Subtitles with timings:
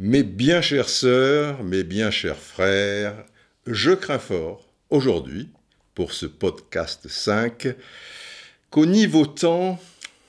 [0.00, 3.24] Mes bien chères sœurs, mes bien chers frères,
[3.68, 5.48] je crains fort aujourd'hui,
[5.94, 7.68] pour ce podcast 5,
[8.70, 9.78] qu'au niveau temps,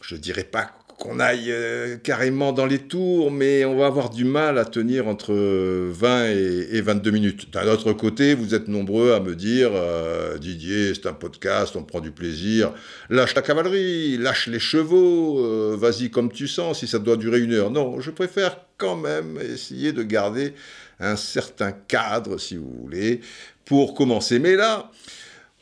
[0.02, 0.66] je dirais pas
[1.04, 5.10] qu'on aille euh, carrément dans les tours, mais on va avoir du mal à tenir
[5.10, 7.52] entre 20 et, et 22 minutes.
[7.52, 11.84] D'un autre côté, vous êtes nombreux à me dire euh, Didier, c'est un podcast, on
[11.84, 12.72] prend du plaisir.
[13.10, 17.42] Lâche la cavalerie, lâche les chevaux, euh, vas-y comme tu sens, si ça doit durer
[17.42, 17.70] une heure.
[17.70, 20.54] Non, je préfère quand même essayer de garder
[21.02, 23.20] un certain cadre, si vous voulez,
[23.66, 24.40] pour commencer.
[24.40, 24.90] Mais là,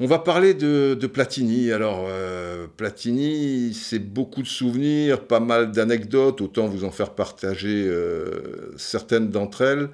[0.02, 1.72] on va parler de, Platini.
[1.72, 7.86] Alors, euh, Platini, c'est beaucoup de souvenirs, pas mal d'anecdotes, autant vous en faire partager
[7.86, 9.90] euh, certaines d'entre elles.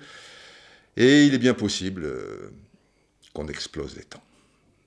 [0.96, 2.52] Et il est bien possible euh,
[3.34, 4.24] qu'on explose les temps.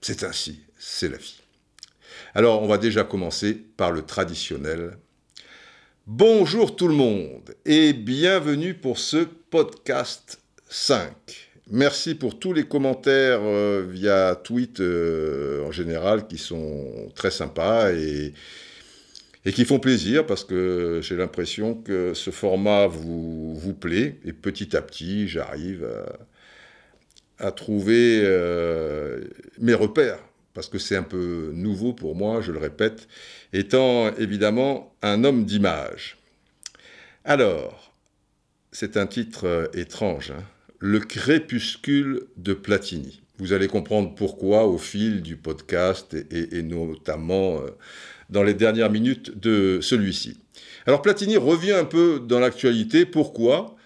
[0.01, 1.43] C'est ainsi, c'est la vie.
[2.35, 4.97] Alors, on va déjà commencer par le traditionnel.
[6.07, 10.41] Bonjour tout le monde et bienvenue pour ce podcast
[10.71, 11.50] 5.
[11.73, 17.93] Merci pour tous les commentaires euh, via tweet euh, en général qui sont très sympas
[17.93, 18.35] et,
[19.53, 24.83] qui font plaisir parce que j'ai l'impression que ce format vous, plaît et petit à
[24.83, 25.89] petit j'arrive
[27.39, 29.21] à, trouver euh,
[29.61, 30.19] mes repères
[30.55, 33.07] parce que c'est un peu nouveau pour moi, je le répète,
[33.53, 36.19] étant évidemment un homme d'image.
[37.25, 37.95] Alors,
[38.73, 40.43] c'est un titre étrange, hein
[40.81, 43.21] le crépuscule de Platini.
[43.39, 47.71] Vous allez comprendre pourquoi au fil du podcast et, notamment euh,
[48.31, 50.39] dans les dernières minutes de celui-ci.
[50.87, 53.05] Alors Platini revient un peu dans l'actualité.
[53.05, 53.77] Pourquoi?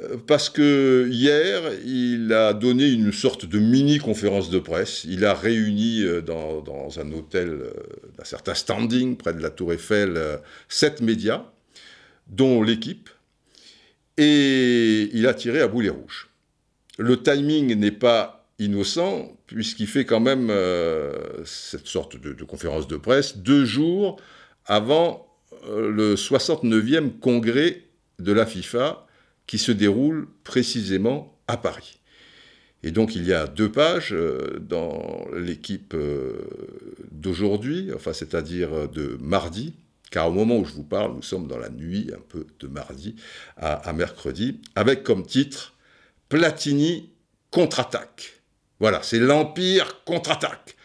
[0.00, 5.04] Euh, Parce que hier, il a donné une sorte de mini-conférence de presse.
[5.04, 7.64] Il a réuni euh, dans, un hôtel
[8.16, 10.18] d'un certain standing près de la Tour Eiffel
[10.70, 11.44] sept médias,
[12.28, 13.10] dont l'équipe,
[14.16, 16.29] et il a tiré à boulet rouge
[16.98, 22.96] le timing n'est pas innocent, puisqu'il fait quand même euh, cette sorte de, conférence de
[22.96, 24.20] presse deux jours
[24.66, 25.26] avant
[25.66, 27.82] euh, le 69e congrès
[28.18, 29.06] de la FIFA
[29.46, 31.98] qui se déroule précisément à Paris.
[32.82, 35.96] Et donc il y a deux pages euh, dans l'équipe
[37.10, 39.72] d'aujourd'hui, enfin c'est-à-dire de mardi,
[40.10, 42.66] car au moment où je vous parle, nous sommes dans la nuit un peu de
[42.66, 43.16] mardi
[43.56, 45.74] à mercredi, avec comme titre
[46.30, 47.10] Platini
[47.50, 48.40] contre-attaque.
[48.78, 50.76] Voilà, c'est l'Empire contre-attaque.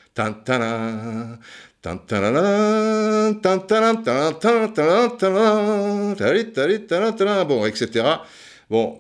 [7.45, 8.05] Bon, etc.
[8.71, 8.99] Bon,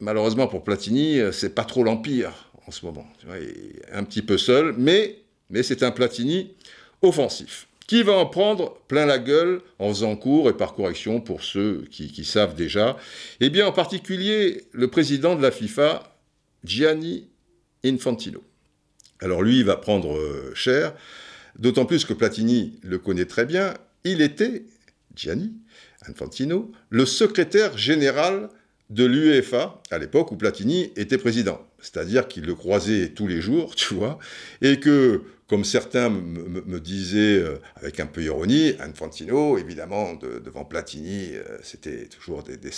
[0.00, 3.06] malheureusement pour Platini, c'est pas trop l'Empire en ce moment.
[3.24, 5.18] Il est un petit peu seul, mais,
[5.50, 6.56] mais c'est un Platini
[7.02, 11.42] offensif qui va en prendre plein la gueule en faisant cours et par correction pour
[11.42, 12.96] ceux qui, savent déjà?
[13.40, 16.16] Eh bien, en particulier, le président de la FIFA,
[16.62, 17.28] Gianni
[17.84, 18.44] Infantino.
[19.18, 20.94] Alors lui, il va prendre euh, cher,
[21.58, 23.74] d'autant plus que Platini le connaît très bien.
[24.04, 24.66] Il était,
[25.16, 25.52] Gianni
[26.06, 28.50] Infantino, le secrétaire général
[28.90, 31.66] de l'UEFA à l'époque où Platini était président.
[31.82, 34.18] C'est-à-dire qu'il le croisait tous les jours, tu vois,
[34.62, 40.64] et que comme certains me, disaient euh, avec un peu ironie, Infantino, évidemment, de, devant
[40.64, 42.70] Platini, euh, c'était toujours des, des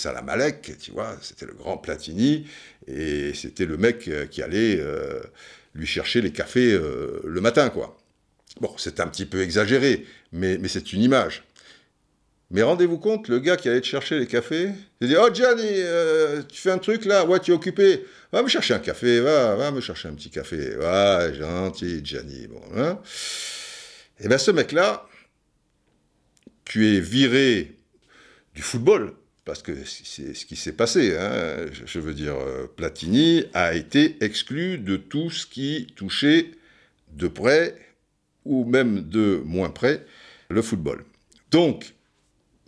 [0.79, 2.47] tu vois, c'était le grand Platini,
[2.87, 4.83] et c'était le mec euh, qui allait
[5.75, 6.75] lui chercher les cafés
[7.23, 7.95] le matin, quoi.
[8.59, 11.43] Bon, c'est un petit peu exagéré, mais c'est une image.
[12.53, 14.69] Mais rendez-vous compte, le gars qui allait te chercher les cafés,
[15.01, 18.05] il dit Oh Gianni, euh, tu fais un truc là Ouais, tu es occupé.
[18.31, 20.77] Va me chercher un café, va, va me chercher un petit café.
[20.77, 22.45] Ouais, gentil, Gianni.
[22.45, 22.99] Bon, hein
[24.19, 25.07] Et bien ce mec-là,
[26.63, 27.75] tu es viré
[28.53, 29.13] du football,
[29.45, 31.17] parce que c'est ce qui s'est passé.
[31.17, 31.65] Hein.
[31.85, 36.51] Je veux dire, euh, Platini a été exclu de tout ce qui touchait
[37.13, 37.75] de près
[38.45, 40.05] ou même de moins près
[40.49, 41.03] le football.
[41.49, 41.95] Donc,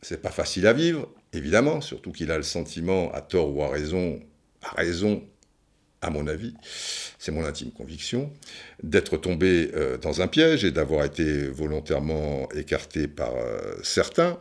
[0.08, 3.70] c'est pas facile à vivre, évidemment, surtout qu'il a le sentiment, à tort ou à
[3.70, 4.20] raison,
[4.62, 5.24] à raison,
[6.04, 6.54] à mon avis,
[7.18, 8.32] c'est mon intime conviction,
[8.84, 14.38] d'être tombé euh, dans un piège et d'avoir été volontairement écarté par euh, certains.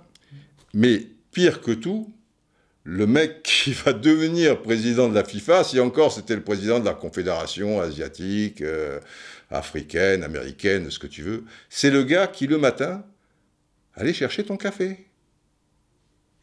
[0.74, 2.12] Mais pire que tout,
[2.82, 6.84] le mec qui va devenir président de la FIFA, si encore c'était le président de
[6.84, 9.00] la Confédération asiatique, euh,
[9.50, 13.02] africaine, américaine, ce que tu veux, c'est le gars qui le matin
[13.94, 15.06] allait chercher ton café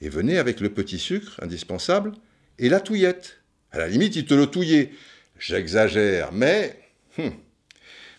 [0.01, 2.13] et venait avec le petit sucre indispensable
[2.59, 3.37] et la touillette.
[3.71, 4.91] À la limite, il te le touillait.
[5.39, 6.77] J'exagère, mais
[7.17, 7.31] hum,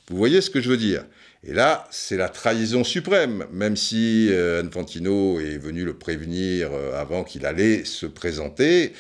[0.08, 1.05] vous voyez ce que je veux dire.
[1.44, 7.00] Et là, c'est la trahison suprême, même si euh, Infantino est venu le prévenir euh,
[7.00, 8.93] avant qu'il allait se présenter.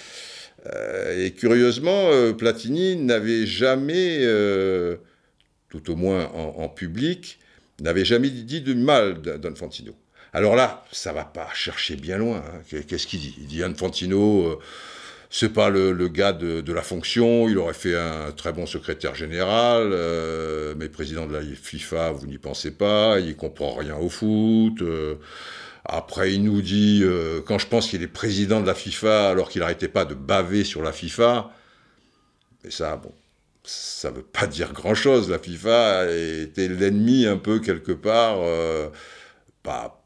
[0.66, 4.26] Euh, et curieusement, Platini n'avait jamais,
[5.68, 7.38] tout au moins en, public,
[7.80, 9.94] n'avait jamais dit de mal d'Infantino.
[10.32, 12.38] Alors là, ça va pas chercher bien loin.
[12.38, 12.80] Hein.
[12.88, 13.34] Qu'est-ce qu'il dit?
[13.38, 14.58] Il dit Infantino
[15.32, 19.90] c'est pas le, gars de, la fonction, il aurait fait un très bon secrétaire général,
[19.92, 24.82] euh, mais président de la FIFA, vous n'y pensez pas, il comprend rien au foot.
[24.82, 25.14] Euh.
[25.86, 29.48] après, il nous dit, euh, quand je pense qu'il est président de la FIFA, alors
[29.48, 31.50] qu'il n'arrêtait pas de baver sur la FIFA,
[32.62, 33.12] mais ça, bon,
[33.64, 35.30] ça veut pas dire grand-chose.
[35.30, 38.40] La FIFA était l'ennemi un peu quelque part,
[39.62, 40.01] pas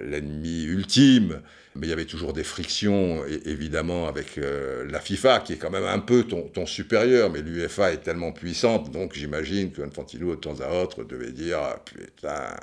[0.00, 1.40] l'ennemi ultime,
[1.74, 5.70] mais il y avait toujours des frictions, évidemment, avec euh, la FIFA, qui est quand
[5.70, 10.60] même un peu ton, supérieur, mais l'UFA est tellement puissante, donc j'imagine qu'Infantino, de temps
[10.60, 12.56] à autre, devait dire ah, Putain,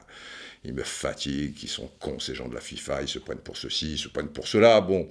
[0.64, 3.58] ils me fatiguent, ils sont cons, ces gens de la FIFA, ils se prennent pour
[3.58, 4.80] ceci, ils se prennent pour cela.
[4.82, 5.08] Bon,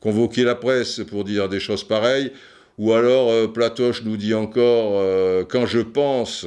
[0.00, 2.32] convoquer la presse pour dire des choses pareilles,
[2.76, 6.46] ou alors euh, Platoche nous dit encore euh, Quand je pense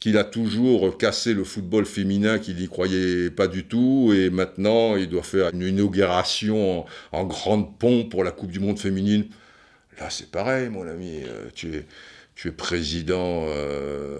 [0.00, 4.96] qu'il a toujours cassé le football féminin, qu'il n'y croyait pas du tout, et maintenant
[4.96, 9.26] il doit faire une inauguration en, grande pompe pour la Coupe du Monde féminine.
[9.98, 11.22] Là, c'est pareil, mon ami.
[11.24, 11.84] Euh, tu,
[12.46, 13.44] es, président.
[13.48, 14.18] Euh,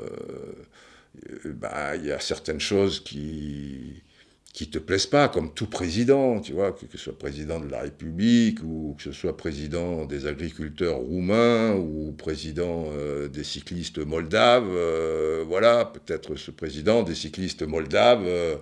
[1.47, 4.03] euh, bah, il y a certaines choses qui
[4.53, 7.83] qui te plaisent pas, comme tout président, tu vois, que, ce soit président de la
[7.83, 14.69] République ou que ce soit président des agriculteurs roumains ou président euh, des cyclistes moldaves,
[14.69, 18.57] euh, voilà, peut-être ce président des cyclistes moldaves, euh,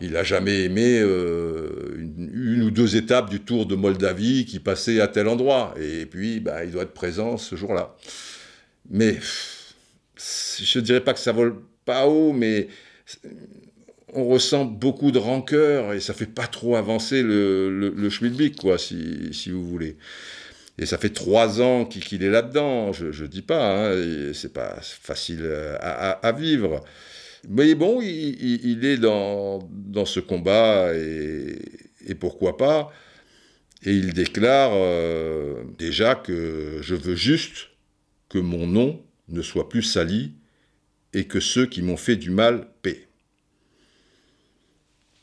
[0.00, 5.08] il n'a jamais aimé une, ou deux étapes du Tour de Moldavie qui passaient à
[5.08, 7.96] tel endroit, et puis bah, il doit être présent ce jour-là.
[8.90, 9.18] Mais
[10.18, 11.56] je ne dirais pas que ça vole
[11.86, 12.68] pas haut, mais
[14.16, 19.50] on ressent beaucoup de rancœur et ça fait pas trop avancer le, le, quoi, si,
[19.50, 19.96] vous voulez.
[20.78, 24.78] Et ça fait trois ans qu'il est là-dedans, je, ne dis pas, hein, c'est pas
[24.80, 25.46] facile
[25.80, 26.82] à, vivre.
[27.48, 29.60] Mais bon, il, est dans,
[30.04, 32.90] ce combat et, pourquoi pas.
[33.84, 37.68] Et il déclare euh, déjà que je veux juste
[38.28, 40.32] que mon nom ne soit plus sali
[41.12, 43.05] et que ceux qui m'ont fait du mal paient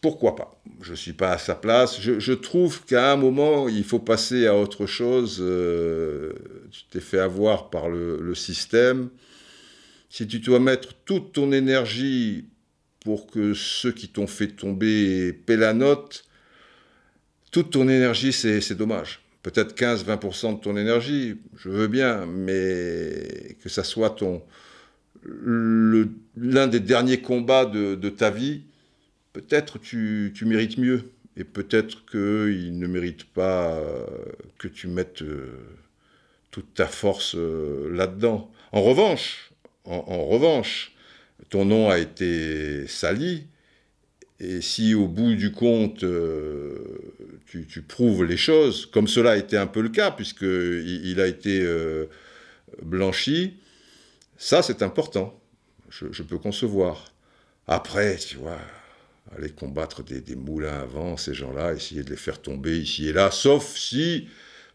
[0.04, 0.62] pourquoi pas?
[0.82, 2.02] Je ne suis pas à sa place.
[2.02, 5.38] Je, trouve qu'à un moment, il faut passer à autre chose.
[5.40, 6.34] Euh,
[6.72, 9.10] tu t'es fait avoir par le, système.
[10.10, 12.50] Si tu dois mettre toute ton énergie
[13.00, 16.26] pour que ceux qui t'ont fait tomber paient la note,
[17.52, 19.22] toute ton énergie, c'est dommage.
[19.42, 24.22] Peut-être 15-20% de ton énergie, je veux bien, mais que ça soit
[25.26, 28.64] l'un des derniers combats de ta vie,
[29.34, 31.12] peut-être tu, tu mérites mieux.
[31.36, 34.06] Et peut-être qu'il ne mérite pas euh,
[34.60, 35.58] que tu mettes euh,
[36.52, 38.52] toute ta force euh, là-dedans.
[38.72, 39.52] En revanche,
[39.86, 40.94] en, revanche,
[41.50, 43.48] ton nom a été sali,
[44.40, 46.06] et si au bout du compte,
[47.46, 51.28] tu, prouves les choses, comme cela a été un peu le cas, puisqu'il il a
[51.28, 51.68] été
[52.82, 53.58] blanchi,
[54.38, 55.40] ça c'est important.
[55.90, 57.14] Je, je, peux concevoir.
[57.68, 58.58] Après, tu vois,
[59.32, 63.14] aller combattre des, moulins à vent, ces gens-là, essayer de les faire tomber ici et
[63.14, 64.28] là, sauf si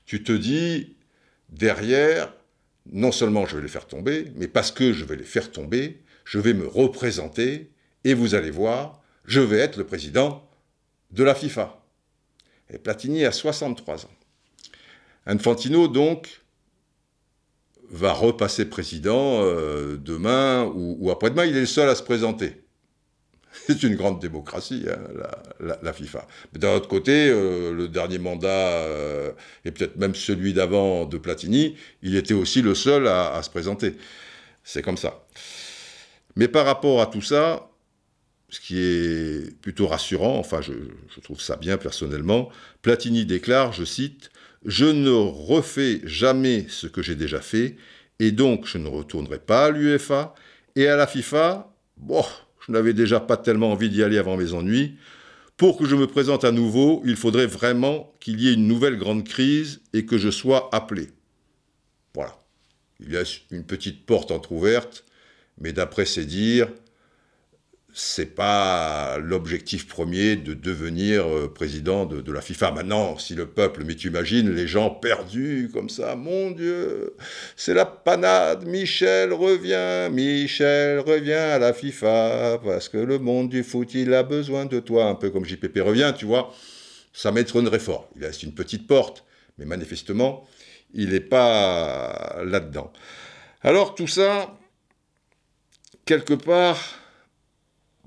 [0.06, 0.96] tu te dis,
[1.50, 2.32] derrière,
[2.90, 6.02] non seulement je vais les faire tomber, mais parce que je vais les faire tomber,
[6.24, 7.70] je vais me représenter,
[8.04, 10.48] et vous allez voir, je vais être le président
[11.10, 11.82] de la FIFA.
[12.70, 14.10] Et Platini a 63 ans.
[15.26, 16.42] Infantino, donc,
[17.90, 21.46] va repasser président euh, demain ou après-demain.
[21.46, 22.67] Il est le seul à se présenter.
[23.68, 24.98] C'est une grande démocratie, hein,
[25.82, 26.26] la, FIFA.
[26.54, 29.30] Mais d'un autre côté, euh, le dernier mandat, euh,
[29.66, 33.96] et peut-être même celui d'avant de Platini, il était aussi le seul à, se présenter.
[34.64, 35.22] C'est comme ça.
[36.34, 37.68] Mais par rapport à tout ça,
[38.48, 40.72] ce qui est plutôt rassurant, enfin je,
[41.14, 42.48] je trouve ça bien personnellement,
[42.80, 44.30] Platini déclare, je cite,
[44.64, 47.76] Je ne refais jamais ce que j'ai déjà fait,
[48.18, 50.34] et donc je ne retournerai pas à l'UEFA,
[50.74, 52.24] et à la FIFA, bon,
[52.68, 54.96] n'avais déjà pas tellement envie d'y aller avant mes ennuis.
[55.56, 58.96] Pour que je me présente à nouveau, il faudrait vraiment qu'il y ait une nouvelle
[58.96, 61.08] grande crise et que je sois appelé.
[62.14, 62.38] Voilà.
[63.00, 65.04] Il y a une petite porte entr'ouverte,
[65.60, 66.68] mais d'après ses dires,
[68.00, 72.70] c'est pas l'objectif premier de devenir euh, président de, la FIFA.
[72.70, 77.16] Maintenant, si le peuple, mais tu imagines les gens perdus comme ça, mon Dieu,
[77.56, 83.64] c'est la panade, Michel revient, Michel revient à la FIFA, parce que le monde du
[83.64, 86.54] foot, il a besoin de toi, un peu comme JPP revient, tu vois,
[87.12, 88.08] ça m'étonnerait fort.
[88.16, 89.24] Il reste une petite porte,
[89.58, 90.46] mais manifestement,
[90.94, 92.92] il n'est pas là-dedans.
[93.62, 94.56] Alors tout ça,
[96.04, 96.97] quelque part,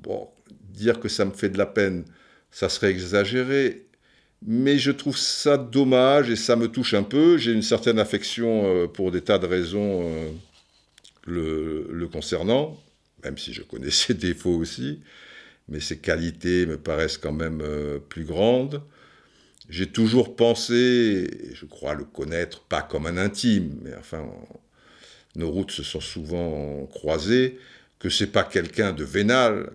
[0.01, 0.29] Bon,
[0.73, 2.05] dire que ça me fait de la peine,
[2.51, 3.85] ça serait exagéré,
[4.45, 7.37] mais je trouve ça dommage et ça me touche un peu.
[7.37, 10.31] J'ai une certaine affection euh, pour des tas de raisons euh,
[11.25, 12.79] le, concernant,
[13.23, 15.01] même si je connais ses défauts aussi,
[15.69, 18.81] mais ses qualités me paraissent quand même euh, plus grandes.
[19.69, 24.25] J'ai toujours pensé, et je crois le connaître, pas comme un intime, mais enfin,
[25.35, 27.57] nos routes se sont souvent croisées,
[27.99, 29.71] que c'est pas quelqu'un de vénal,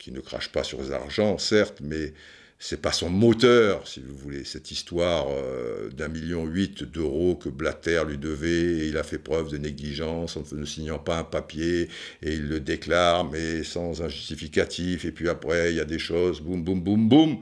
[0.00, 2.14] qui ne crache pas sur les argents, certes, mais
[2.58, 7.50] c'est pas son moteur, si vous voulez, cette histoire euh, d'un million huit d'euros que
[7.50, 11.24] Blatter lui devait, et il a fait preuve de négligence en ne signant pas un
[11.24, 11.88] papier,
[12.22, 15.98] et il le déclare, mais sans un justificatif, et puis après, il y a des
[15.98, 17.40] choses, boum, boum, boum, boum.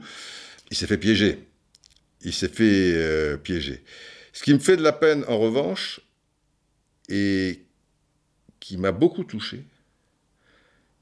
[0.69, 1.39] Il s'est fait piéger.
[2.23, 3.83] Il s'est fait euh, piéger.
[4.33, 6.01] Ce qui me fait de la peine, en revanche,
[7.07, 7.61] et
[8.59, 9.63] qui m'a beaucoup touché,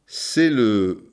[0.05, 1.06] c'est le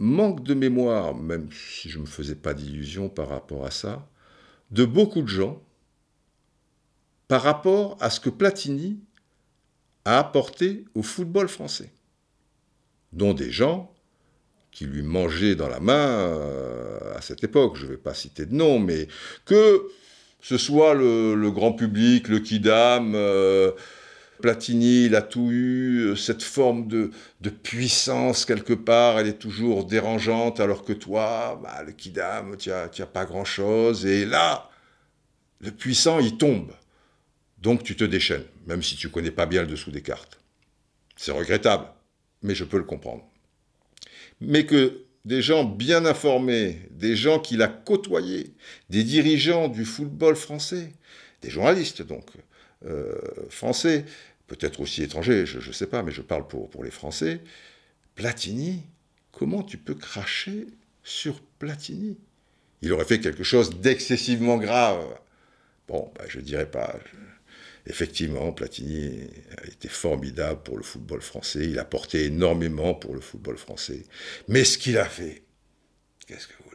[0.00, 4.08] manque de mémoire, même si je ne me faisais pas d'illusions par rapport à ça,
[4.70, 5.62] de beaucoup de gens
[7.28, 8.98] par rapport à ce que Platini
[10.04, 11.92] a apporté au football français,
[13.12, 13.94] dont des gens
[14.72, 18.46] qui lui mangeaient dans la main euh, à cette époque, je ne vais pas citer
[18.46, 19.06] de nom, mais
[19.44, 19.86] que
[20.40, 23.72] ce soit le, grand public, le Kidam, euh,
[24.40, 27.10] Platini, il a tout eu, euh, cette forme de,
[27.62, 32.88] puissance quelque part, elle est toujours dérangeante, alors que toi, bah, le Kidam, tu n'as
[33.06, 34.06] pas grand-chose.
[34.06, 34.70] Et là,
[35.60, 36.72] le puissant, il tombe.
[37.58, 40.40] Donc tu te déchaînes, même si tu connais pas bien le dessous des cartes.
[41.16, 41.84] C'est regrettable,
[42.42, 43.24] mais je peux le comprendre.
[44.40, 48.54] Mais que des gens bien informés, des gens qu'il a côtoyés,
[48.88, 50.92] des dirigeants du football français,
[51.42, 52.24] des journalistes donc,
[52.86, 53.14] euh,
[53.50, 54.06] français,
[54.50, 57.40] peut-être aussi étrangers, je ne sais pas, mais je parle pour, les Français.
[58.16, 58.82] Platini,
[59.30, 60.66] comment tu peux cracher
[61.04, 62.18] sur Platini?
[62.82, 65.06] Il aurait fait quelque chose d'excessivement grave.
[65.86, 66.98] Bon, bah, je ne dirais pas.
[67.86, 69.20] Effectivement, Platini
[69.56, 71.66] a été formidable pour le football français.
[71.70, 74.04] Il a porté énormément pour le football français.
[74.48, 75.44] Mais ce qu'il a fait,
[76.26, 76.69] qu'est-ce que vous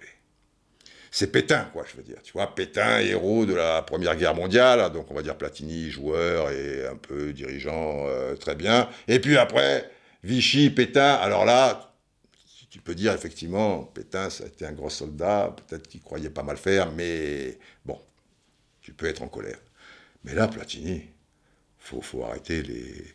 [1.17, 2.21] c'est Pétain, quoi, je veux dire.
[2.23, 6.51] Tu vois, Pétain, héros de la Première Guerre mondiale, donc on va dire Platini, joueur
[6.51, 8.89] et un peu dirigeant, euh, très bien.
[9.07, 9.89] Et puis après,
[10.25, 11.95] Vichy, Pétain, alors là,
[12.69, 16.43] tu peux dire effectivement, Pétain, ça a été un gros soldat, peut-être qu'il croyait pas
[16.43, 17.97] mal faire, mais bon,
[18.81, 19.59] tu peux être en colère.
[20.25, 21.01] Mais là, Platini,
[21.79, 23.05] faut, faut arrêter les,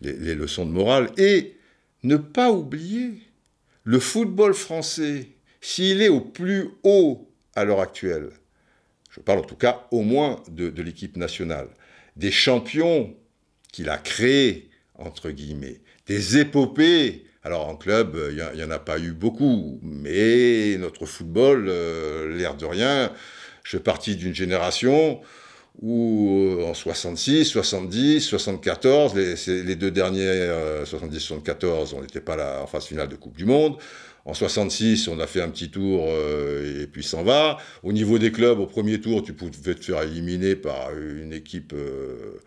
[0.00, 1.58] les leçons de morale et
[2.02, 3.12] ne pas oublier
[3.84, 5.28] le football français,
[5.60, 8.30] s'il est au plus haut à l'heure actuelle,
[9.10, 11.68] je parle en tout cas au moins de, l'équipe nationale,
[12.16, 13.14] des champions
[13.72, 17.24] qu'il a créés, entre guillemets, des épopées.
[17.44, 22.54] Alors en club, il n'y en a pas eu beaucoup, mais notre football, euh, l'air
[22.54, 23.12] de rien,
[23.64, 25.20] je fais partie d'une génération
[25.80, 30.48] où euh, en 66, 70, 74, les, les deux derniers,
[30.84, 33.76] 70-74, on n'était pas là en phase finale de Coupe du Monde.
[34.24, 37.58] En 66, on a fait un petit tour euh, et puis s'en va.
[37.82, 41.72] Au niveau des clubs, au premier tour, tu pouvais te faire éliminer par une équipe
[41.72, 42.38] euh,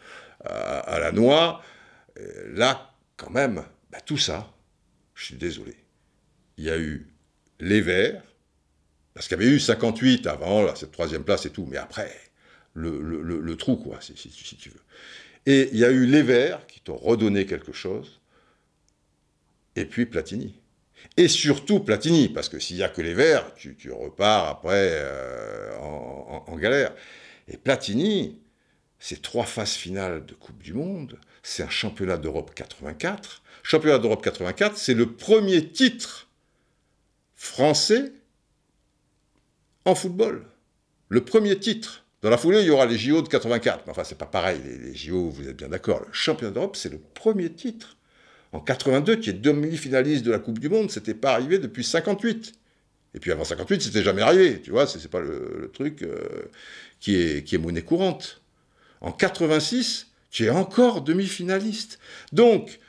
[0.46, 1.62] à, la noix.
[2.54, 4.54] là, quand même, bah, tout ça,
[5.16, 5.76] je suis désolé.
[6.58, 7.08] Il y a eu
[7.60, 8.24] les Verts,
[9.14, 12.12] parce qu'il y avait eu 58 avant, cette troisième place et tout, mais après,
[12.74, 14.82] le, trou, quoi, si, si, tu veux.
[15.46, 18.20] Et il y a eu les Verts qui t'ont redonné quelque chose,
[19.76, 20.60] et puis Platini.
[21.18, 25.76] Et surtout Platini, parce que s'il n'y a que les Verts, tu, repars après euh,
[25.80, 26.94] en, galère.
[27.48, 28.40] Et Platini,
[29.00, 33.44] c'est trois phases finales de Coupe du Monde, c'est un championnat d'Europe 84.
[33.64, 36.28] Championnat d'Europe 84, c'est le premier titre
[37.36, 38.12] français
[39.86, 40.46] en football.
[41.10, 42.06] Le premier titre.
[42.22, 43.84] Dans la foulée, il y aura les JO de 84.
[43.86, 46.02] Mais enfin, c'est pas pareil, les, les JO, vous êtes bien d'accord.
[46.02, 47.95] Le championnat d'Europe, c'est le premier titre.
[48.56, 52.54] En 82, qui est demi-finaliste de la Coupe du Monde, c'était pas arrivé depuis 58.
[53.14, 54.62] Et puis avant 58, c'était jamais arrivé.
[54.62, 56.50] Tu vois, c'est pas le, truc euh,
[57.02, 58.42] qui, est, qui est monnaie courante.
[59.02, 62.00] En 86, tu es encore demi-finaliste.
[62.32, 62.80] Donc,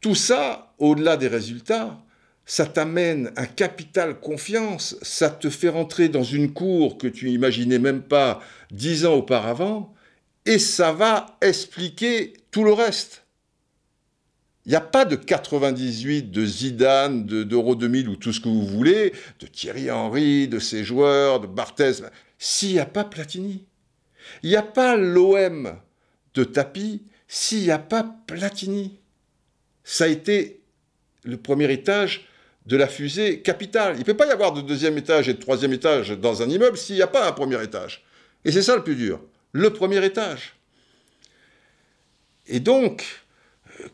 [0.00, 2.00] tout ça, au-delà des résultats,
[2.44, 7.80] ça t'amène un capital confiance, ça te fait rentrer dans une cour que tu n'imaginais
[7.80, 9.92] même pas dix ans auparavant,
[10.44, 13.25] et ça va expliquer tout le reste.
[14.66, 18.66] Il n'y a pas de 98, de Zidane, d'Euro 2000 ou tout ce que vous
[18.66, 22.02] voulez, de Thierry Henry, de ses joueurs, de Barthez,
[22.36, 23.64] s'il n'y a pas Platini.
[24.42, 25.78] Il n'y a pas l'OM
[26.34, 28.98] de tapis s'il n'y a pas Platini.
[29.84, 30.60] Ça a été
[31.22, 32.26] le premier étage
[32.66, 33.94] de la fusée capitale.
[33.94, 36.48] Il ne peut pas y avoir de deuxième étage et de troisième étage dans un
[36.48, 38.04] immeuble s'il n'y a pas un premier étage.
[38.44, 39.20] Et c'est ça le plus dur,
[39.52, 40.56] le premier étage.
[42.48, 43.25] Et donc,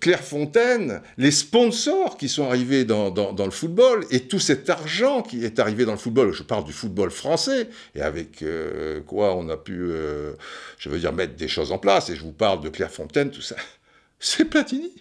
[0.01, 5.59] Clairefontaine, les sponsors qui sont arrivés dans, le football et tout cet argent qui est
[5.59, 9.57] arrivé dans le football, je parle du football français, et avec euh, quoi on a
[9.57, 10.35] pu, euh,
[10.79, 13.43] je veux dire, mettre des choses en place, et je vous parle de Clairefontaine, tout
[13.43, 13.57] ça,
[14.19, 14.93] c'est Platini.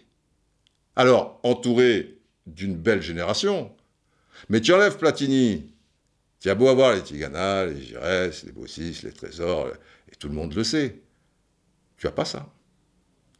[0.96, 3.72] Alors, entouré d'une belle génération,
[4.50, 5.72] mais tu enlèves Platini,
[6.40, 9.68] tu as beau avoir les Tigana, les Giresse, les Bossis, les Trésors,
[10.12, 10.96] et tout le monde le sait,
[11.98, 12.48] tu as pas ça.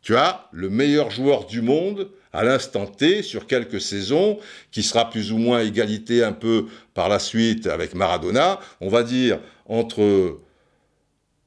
[0.02, 4.40] Tu as le meilleur joueur du monde à l'instant T sur quelques saisons,
[4.72, 9.04] qui sera plus ou moins égalité un peu par la suite avec Maradona, on va
[9.04, 10.40] dire entre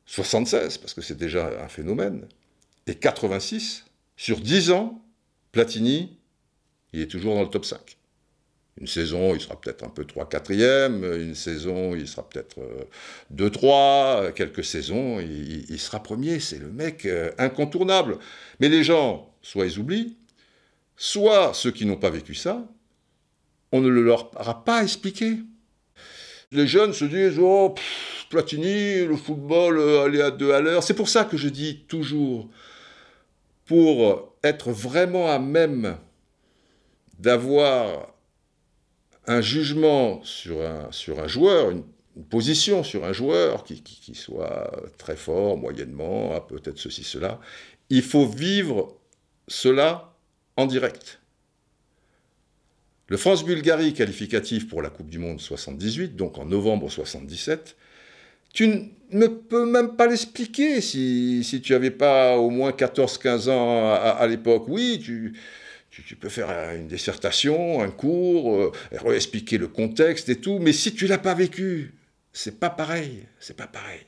[0.06, 2.26] 76, parce que c'est déjà un phénomène,
[2.86, 3.84] et 86,
[4.16, 5.02] sur 10 ans,
[5.52, 6.18] Platini,
[6.92, 7.96] il est toujours dans le top 5.
[8.80, 12.58] Une saison, il sera peut-être un peu 3-4e, une saison, il sera peut-être
[13.32, 18.18] 2-3, quelques saisons, il, sera premier, c'est le mec euh, incontournable.
[18.58, 20.16] Mais les gens, soit ils oublient,
[20.96, 22.66] soit ceux qui n'ont pas vécu ça,
[23.70, 25.38] on ne le leur aura pas expliqué.
[26.50, 27.74] Les jeunes se disent, oh,
[28.28, 30.82] Platini, le football, euh, aller à deux à l'heure.
[30.82, 32.48] C'est pour ça que je dis toujours,
[33.66, 35.96] pour être vraiment à même
[37.18, 38.13] d'avoir
[39.26, 41.84] un jugement sur un, sur un joueur, une,
[42.30, 47.40] position sur un joueur qui, qui, soit très fort, moyennement, peut-être ceci, cela,
[47.90, 48.96] il faut vivre
[49.48, 50.14] cela
[50.56, 51.18] en direct.
[53.08, 57.76] Le France-Bulgarie qualificatif pour la Coupe du Monde 78, donc en novembre 77,
[58.52, 63.92] tu ne peux même pas l'expliquer si, si tu n'avais pas au moins 14-15 ans
[63.92, 64.66] à l'époque.
[64.68, 65.34] Oui, tu,
[66.02, 70.94] tu, peux faire une dissertation, un cours, euh, expliquer le contexte et tout, mais si
[70.94, 71.94] tu l'as pas vécu,
[72.32, 74.00] c'est pas pareil, c'est pas pareil.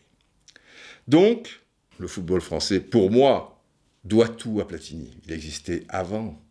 [1.06, 1.60] Donc,
[1.98, 3.62] le football français, pour moi,
[4.04, 5.16] doit tout à Platini.
[5.26, 6.42] Il existait avant,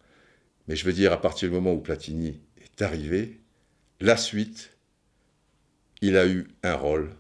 [0.67, 3.41] mais je veux dire, à partir du moment où Platini est arrivé,
[4.00, 4.71] la suite,
[6.02, 7.12] il a eu un rôle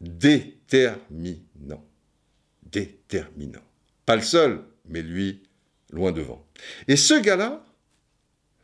[0.00, 1.84] déterminant.
[2.62, 3.62] Déterminant.
[4.06, 5.42] Pas le seul, mais lui,
[5.90, 6.44] loin devant.
[6.86, 7.64] Et ce gars-là,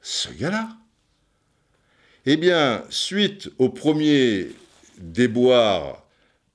[0.02, 0.76] ce gars-là,
[2.26, 4.48] eh bien, suite au premier
[4.98, 6.04] déboire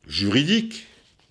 [0.07, 0.87] juridique,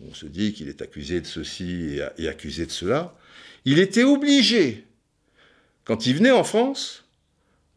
[0.08, 3.16] on se dit qu'il est accusé de ceci et accusé de cela,
[3.64, 4.84] il était obligé,
[5.84, 7.04] quand il venait en France,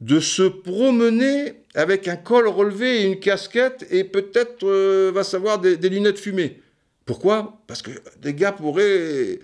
[0.01, 5.59] de se promener avec un col relevé et une casquette et peut-être, euh, va savoir,
[5.59, 6.61] des, des lunettes fumées.
[7.05, 7.61] Pourquoi?
[7.67, 9.39] Parce que des gars pourraient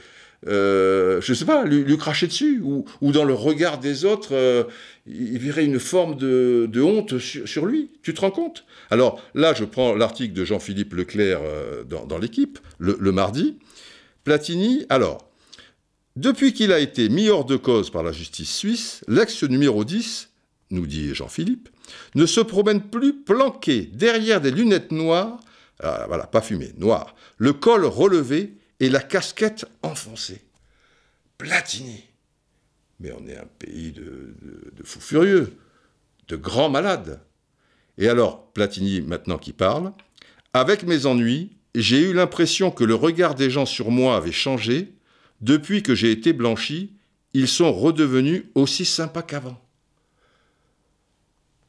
[0.45, 4.63] euh, je sais pas, lui, cracher dessus, ou, dans le regard des autres, euh,
[5.07, 7.91] il verrait une forme de, honte sur, lui.
[8.03, 8.65] Tu te rends compte?
[8.89, 13.57] Alors là, je prends l'article de Jean-Philippe Leclerc euh, dans, l'équipe, le, mardi.
[14.23, 15.29] Platini, alors,
[16.15, 20.29] depuis qu'il a été mis hors de cause par la justice suisse, l'ex numéro 10,
[20.71, 21.69] nous dit Jean-Philippe,
[22.15, 25.39] ne se promène plus planqué derrière des lunettes noires,
[25.79, 30.41] voilà, pas fumées, noires, le col relevé et la casquette enfoncée.
[31.37, 32.03] Platini.
[32.99, 34.33] Mais on est un pays de,
[34.83, 35.57] fous furieux,
[36.27, 37.21] de grands malades.
[37.97, 39.93] Et alors, Platini, maintenant qui parle,
[40.53, 44.93] avec mes ennuis, j'ai eu l'impression que le regard des gens sur moi avait changé.
[45.41, 46.95] Depuis que j'ai été blanchi,
[47.33, 49.61] ils sont redevenus aussi sympas qu'avant.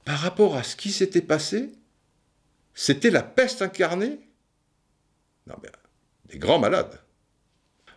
[0.07, 1.71] Par rapport à ce qui s'était passé,
[2.75, 4.21] c'était la peste incarnée?
[5.47, 5.69] Non, mais
[6.31, 7.01] des grands malades.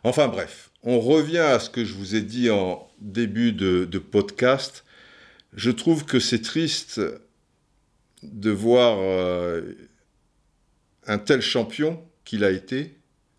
[0.03, 4.83] Enfin bref, on revient à ce que je vous ai dit en début de, podcast.
[5.53, 7.01] Je trouve que c'est triste
[8.23, 9.73] de voir euh,
[11.05, 12.97] un tel champion qu'il a été.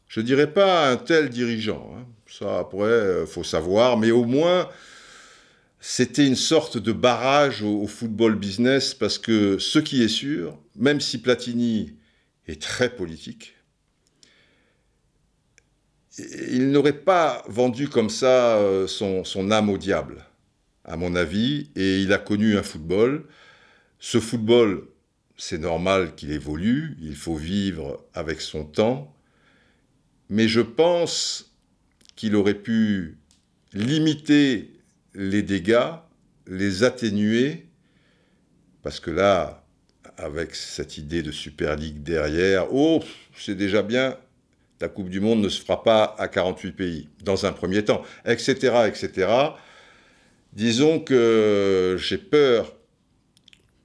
[0.09, 1.95] Je ne dirais pas un tel dirigeant.
[1.97, 2.07] Hein.
[2.27, 3.97] Ça, après, il euh, faut savoir.
[3.97, 4.69] Mais au moins,
[5.81, 11.01] c'était une sorte de barrage au, football business parce que ce qui est sûr, même
[11.01, 11.97] si Platini
[12.47, 13.55] est très politique,
[16.19, 20.25] il n'aurait pas vendu comme ça euh, son, âme au diable.
[20.85, 23.25] à mon avis, et il a connu un football.
[23.99, 24.89] Ce football,
[25.37, 29.15] c'est normal qu'il évolue, il faut vivre avec son temps,
[30.29, 31.55] mais je pense
[32.17, 33.19] qu'il aurait pu
[33.73, 34.73] limiter
[35.15, 35.93] les dégâts,
[36.47, 37.67] les atténuer,
[38.83, 39.65] parce que là,
[40.17, 43.03] avec cette idée de Super League derrière, oh,
[43.37, 44.17] c'est déjà bien,
[44.83, 48.03] la Coupe du Monde ne se fera pas à 48 pays, dans un premier temps,
[48.27, 49.29] etc., etc.
[50.53, 52.75] Disons que j'ai peur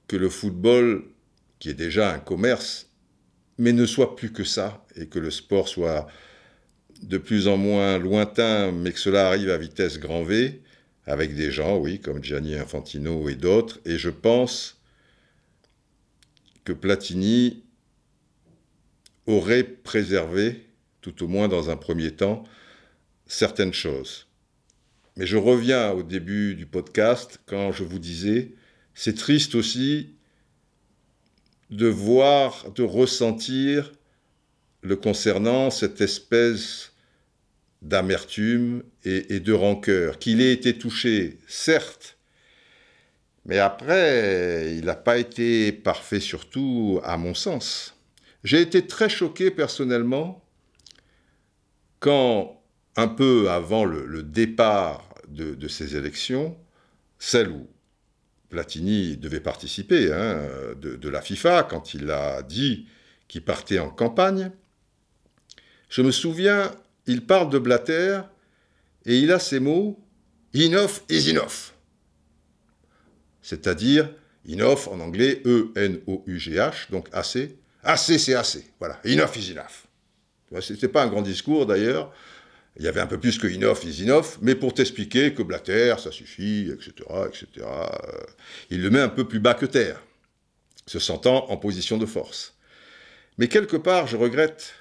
[0.08, 1.04] que le football,
[1.60, 2.90] qui est déjà un commerce,
[3.58, 6.08] mais ne soit plus que ça, et que le sport soit
[7.00, 10.62] de plus en moins lointain, mais que cela arrive à vitesse grand V,
[11.06, 14.82] avec des gens, oui, comme Gianni Infantino et d'autres, et je pense
[16.64, 17.62] que Platini
[19.26, 20.67] aurait préservé
[21.00, 22.44] tout au moins dans un premier temps,
[23.26, 24.26] certaines choses.
[25.16, 28.52] Mais je reviens au début du podcast quand je vous disais,
[28.94, 30.14] c'est triste aussi
[31.70, 33.92] de voir, de ressentir
[34.82, 36.92] le concernant cette espèce
[37.82, 42.16] d'amertume et, de rancœur, qu'il ait été touché, certes,
[43.44, 47.96] mais après, il n'a pas été parfait surtout à mon sens.
[48.44, 50.44] J'ai été très choqué personnellement
[52.00, 52.62] quand,
[52.96, 56.56] un peu avant le, départ de, ces élections,
[57.18, 57.68] celle où
[58.48, 60.48] Platini devait participer, hein,
[60.80, 62.86] de, la FIFA, quand il a dit
[63.28, 64.50] qu'il partait en campagne,
[65.88, 66.70] je me souviens,
[67.06, 68.20] il parle de Blatter
[69.06, 69.98] et il a ces mots
[70.54, 71.74] Enough is enough.
[73.42, 74.10] C'est-à-dire,
[74.48, 77.58] enough en anglais, E-N-O-U-G-H, donc assez.
[77.82, 78.64] Assez, c'est assez.
[78.78, 79.87] Voilà, enough is enough.
[80.60, 82.12] C'était pas un grand discours d'ailleurs.
[82.76, 85.96] Il y avait un peu plus que enough is enough, mais pour t'expliquer que Blatter,
[85.98, 86.92] ça suffit, etc.,
[87.26, 87.66] etc.
[87.66, 87.88] Euh,
[88.70, 90.00] il le met un peu plus bas que terre,
[90.86, 92.56] se sentant en position de force.
[93.36, 94.74] Mais quelque part, je regrette,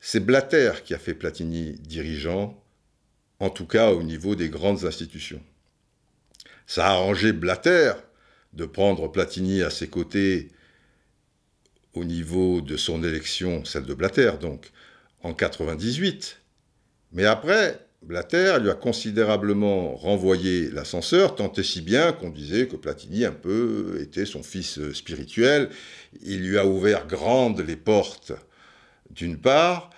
[0.00, 2.60] c'est Blatter qui a fait Platini dirigeant,
[3.38, 5.42] en tout cas au niveau des grandes institutions.
[6.66, 7.92] Ça a arrangé Blatter
[8.54, 10.50] de prendre Platini à ses côtés
[11.94, 14.70] au niveau de son élection, celle de Blatter donc,
[15.22, 16.40] en 98.
[17.12, 22.76] Mais après, Blatter lui a considérablement renvoyé l'ascenseur, tant et si bien qu'on disait que
[22.76, 25.70] Platini un peu était son fils spirituel.
[26.22, 28.32] Il lui a ouvert grandes les portes,
[29.10, 29.90] d'une part,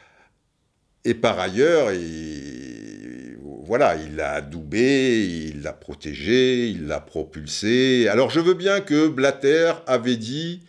[1.05, 8.09] et par ailleurs, il, voilà, il l'a adoubé, il l'a protégé, il l'a propulsé.
[8.09, 10.63] Alors je veux bien que Blatter avait dit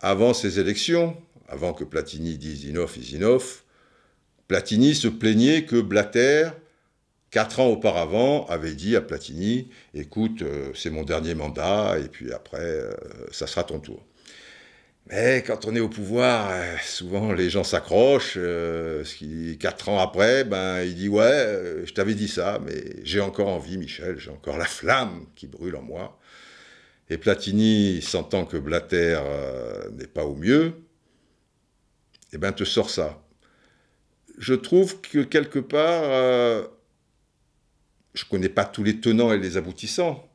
[0.00, 1.16] avant ces élections,
[1.48, 3.64] avant que Platini dise enough is enough,
[4.48, 6.48] Platini se plaignait que Blatter,
[7.30, 12.32] quatre ans auparavant, avait dit à Platini Écoute, euh, c'est mon dernier mandat, et puis
[12.32, 12.92] après, euh,
[13.30, 14.04] ça sera ton tour.
[15.06, 18.38] Mais quand on est au pouvoir, euh, souvent les gens s'accrochent.
[19.58, 23.76] quatre ans après, ben, il dit Ouais, je t'avais dit ça, mais j'ai encore envie,
[23.76, 26.18] Michel, j'ai encore la flamme qui brûle en moi.
[27.10, 30.74] Et Platini, sentant que Blatter euh, n'est pas au mieux,
[32.32, 33.20] eh ben, te sort ça.
[34.38, 36.64] Je trouve que quelque part, euh,
[38.14, 40.30] je ne connais pas tous les tenants et les aboutissants,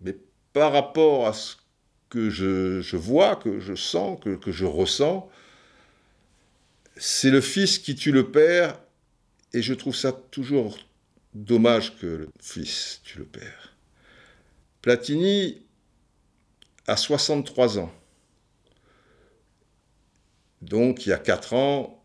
[0.00, 0.16] mais
[0.52, 1.56] par rapport à ce
[2.08, 5.28] que je, vois, que je sens, que, que je ressens,
[6.96, 8.78] c'est le fils qui tue le père,
[9.52, 10.78] et je trouve ça toujours
[11.34, 13.76] dommage que le fils tue le père.
[14.82, 15.61] Platini,
[16.86, 17.92] à 63 ans.
[20.60, 22.04] Donc il y a 4 ans,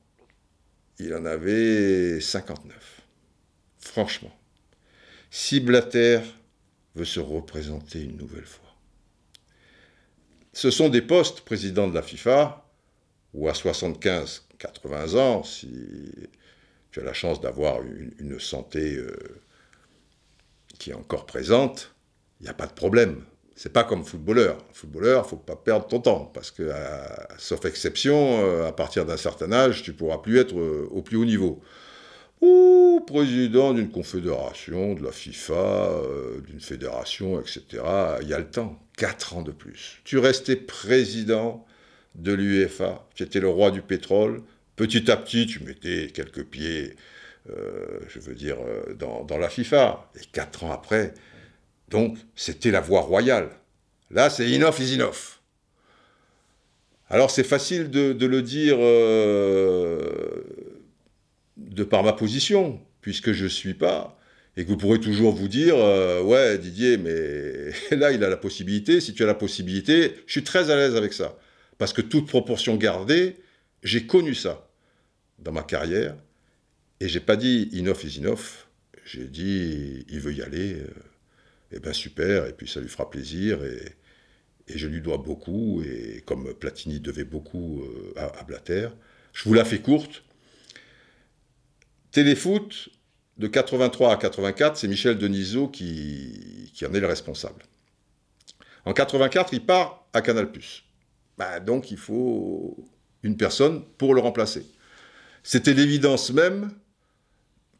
[0.99, 3.01] il en avait 59.
[3.79, 4.35] Franchement,
[5.29, 6.21] si Blatter
[6.95, 8.75] veut se représenter une nouvelle fois,
[10.53, 12.67] ce sont des postes président de la FIFA,
[13.33, 15.69] ou à 75, 80 ans, si
[16.91, 19.15] tu as la chance d'avoir une, santé euh,
[20.79, 21.93] qui est encore présente,
[22.39, 23.23] il n'y a pas de problème.
[23.57, 24.63] C'est pas comme footballeur.
[24.71, 26.71] Footballeur, faut pas perdre ton temps parce que,
[27.39, 31.17] sauf exception, euh, à partir d'un certain âge, tu pourras plus être euh, au plus
[31.17, 31.59] haut niveau.
[32.41, 37.63] Ou président d'une confédération, de la FIFA, euh, d'une fédération, etc.
[38.21, 38.79] Il y a le temps.
[38.95, 40.01] Quatre ans de plus.
[40.03, 41.65] Tu restais président
[42.13, 43.07] de l'UEFA.
[43.15, 44.43] Tu étais le roi du pétrole.
[44.75, 46.95] Petit à petit, tu mettais quelques pieds,
[47.47, 48.57] je veux dire,
[48.97, 50.11] dans la FIFA.
[50.15, 51.13] Et quatre ans après,
[51.89, 53.49] donc, c'était la voie royale.
[54.11, 55.39] Là, c'est enough is enough.
[57.09, 60.43] Alors, c'est facile de, le dire euh,
[61.55, 64.19] de par ma position, puisque je ne suis pas,
[64.57, 68.37] et que vous pourrez toujours vous dire, euh, ouais Didier, mais là il a la
[68.37, 71.37] possibilité, si tu as la possibilité, je suis très à l'aise avec ça.
[71.77, 73.37] Parce que toute proportion gardée,
[73.83, 74.67] j'ai connu ça
[75.39, 76.15] dans ma carrière,
[76.99, 78.67] et j'ai pas dit enough is enough,
[79.05, 80.83] j'ai dit il veut y aller, et
[81.71, 83.95] eh ben super, et puis ça lui fera plaisir, et,
[84.67, 88.89] je lui dois beaucoup, et comme Platini devait beaucoup euh, à, Blatter,
[89.31, 90.23] je vous la fais courte.
[92.11, 92.89] Téléfoot,
[93.37, 97.63] de 83 à 84, c'est Michel Denisot qui, en est le responsable.
[98.83, 100.49] En 84, il part à Canal+.
[101.37, 102.75] Bah, donc il faut
[103.23, 104.65] une personne pour le remplacer.
[105.43, 106.71] C'était l'évidence même,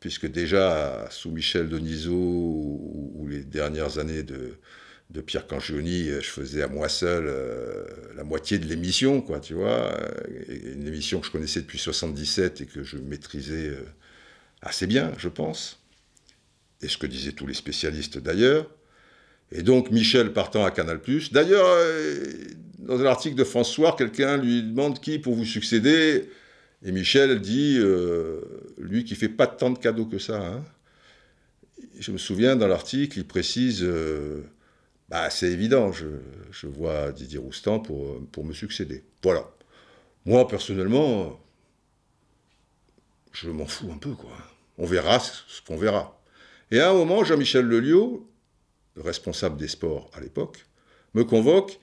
[0.07, 4.57] puisque déjà sous Michel Denisot ou, les dernières années de,
[5.09, 7.83] de Pierre Cangioni, je faisais à moi seul euh,
[8.15, 9.99] la moitié de l'émission, quoi, tu vois,
[10.47, 13.83] une émission que je connaissais depuis 77 et que je maîtrisais euh,
[14.61, 15.83] assez bien, je pense,
[16.81, 18.65] et ce que disaient tous les spécialistes d'ailleurs.
[19.51, 21.01] Et donc Michel partant à Canal+.
[21.33, 22.33] D'ailleurs, euh,
[22.79, 26.29] dans un article de François, quelqu'un lui demande qui pour vous succéder,
[26.83, 28.41] et Michel dit, euh,
[28.77, 30.45] lui qui fait pas tant de cadeaux que ça.
[30.45, 30.63] Hein.
[31.99, 34.43] Je me souviens dans l'article, il précise, euh,
[35.09, 39.03] bah, c'est évident, je, vois Didier Roustan pour, me succéder.
[39.23, 39.49] Voilà.
[40.25, 41.39] Moi, personnellement,
[43.31, 44.31] je m'en fous un peu, quoi.
[44.77, 46.21] On verra ce qu'on verra.
[46.69, 48.29] Et à un moment, Jean-Michel Leliot,
[48.95, 50.65] le responsable des sports à l'époque,
[51.15, 51.79] me convoque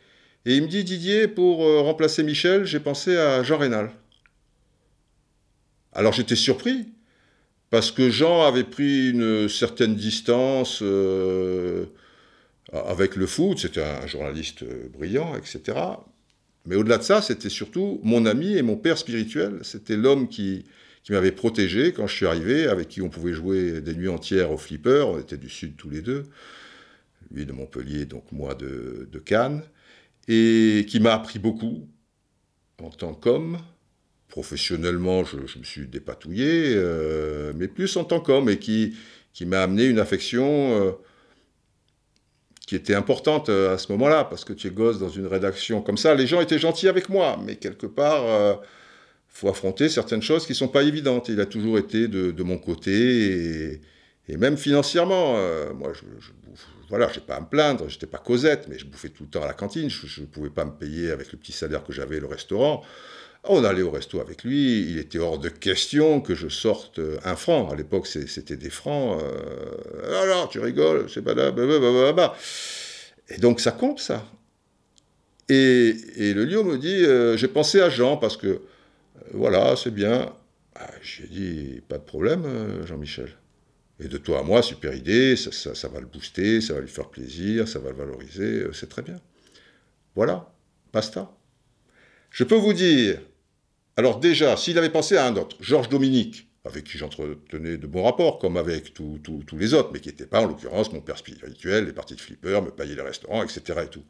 [0.47, 3.91] et il me dit Didier, pour euh, remplacer Michel, j'ai pensé à Jean Rénal.
[5.95, 6.87] Alors j'étais surpris,
[7.71, 11.87] parce que Jean avait pris une certaine distance euh,
[12.73, 15.79] avec le foot, c'était un journaliste euh, brillant, etc.
[16.67, 19.59] Mais au-delà de ça, c'était surtout mon ami et mon père spirituel.
[19.63, 20.65] C'était l'homme qui,
[21.03, 24.51] qui m'avait protégé quand je suis arrivé, avec qui on pouvait jouer des nuits entières
[24.51, 25.05] au flipper.
[25.07, 26.25] On était du Sud tous les deux.
[27.31, 29.63] Lui de Montpellier, donc moi de, Cannes.
[30.29, 31.87] Et qui m'a appris beaucoup
[32.83, 33.59] en tant qu'homme.
[34.35, 38.97] Professionnellement, je, me suis dépatouillé, euh, mais plus en tant qu'homme, et qui,
[39.33, 40.91] qui m'a amené une affection euh,
[42.67, 45.83] qui était importante euh, à ce moment-là, parce que tu es gosse dans une rédaction
[45.83, 46.17] comme ça.
[46.17, 48.25] Les gens étaient gentils avec moi, mais quelque part
[49.29, 51.29] faut affronter certaines choses qui ne sont pas évidentes.
[51.29, 53.81] Il a toujours été de, mon côté,
[54.29, 55.35] et, même financièrement.
[55.37, 56.31] Euh, moi, je, je
[56.89, 59.25] voilà, je n'ai pas à me plaindre, je n'étais pas Cosette, mais je bouffais tout
[59.25, 61.85] le temps à la cantine, je ne pouvais pas me payer avec le petit salaire
[61.85, 62.83] que j'avais le restaurant.
[63.47, 67.37] On allait au resto avec lui, il était hors de question que je sorte un
[67.37, 67.71] franc.
[67.71, 69.21] À l'époque, c'était des francs.
[69.23, 72.37] Euh, alors, tu rigoles, c'est pas là, bah,
[73.29, 74.25] Et donc, ça compte, ça.
[75.49, 78.63] Et, le lieu me dit, euh, j'ai pensé à Jean, parce que
[79.33, 80.33] voilà, c'est bien.
[80.75, 83.31] Ah, j'ai dit, pas de problème, euh, Jean-Michel.
[84.01, 87.09] Et de toi à moi, super idée, ça, va le booster, ça va lui faire
[87.09, 89.21] plaisir, ça va le valoriser, euh, c'est très bien.
[90.17, 90.53] Voilà,
[90.93, 91.31] basta.
[92.31, 93.21] Je peux vous dire,
[93.97, 98.03] alors déjà, s'il avait pensé à un autre, Georges Dominique, avec qui j'entretenais de bons
[98.03, 99.21] rapports, comme avec tous
[99.53, 102.61] les autres, mais qui n'était pas en l'occurrence mon père spirituel, les parties de flipper,
[102.63, 103.81] me payer les restaurants, etc.
[103.85, 104.05] Et tout.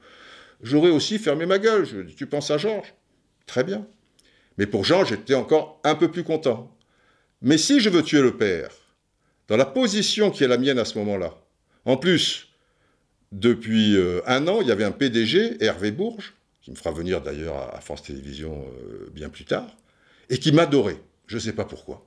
[0.63, 1.85] J'aurais aussi fermé ma gueule.
[1.85, 2.95] Je dis, tu penses à Georges?
[3.47, 3.87] Très bien.
[4.57, 6.75] Mais pour Jean, j'étais encore un peu plus content.
[7.43, 8.71] Mais si je veux tuer le père,
[9.49, 11.35] dans la position qui est la mienne à ce moment-là,
[11.85, 12.49] en plus,
[13.33, 17.21] depuis euh, un an, il y avait un PDG, Hervé Bourges, qui me fera venir
[17.21, 19.67] d'ailleurs à France Télévisions euh, bien plus tard,
[20.31, 20.99] et qui m'adorait.
[21.27, 22.07] Je ne sais pas pourquoi.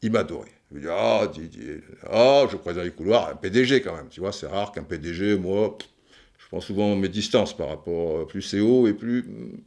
[0.00, 0.52] Il m'adorait.
[0.70, 4.08] Il me dit Ah, Didier, ah, je crois dans les couloirs, un PDG quand même.
[4.08, 5.76] Tu vois, c'est rare qu'un PDG, moi,
[6.38, 9.22] je prends souvent mes distances par rapport, euh, plus c'est haut et plus.
[9.24, 9.58] Hmm,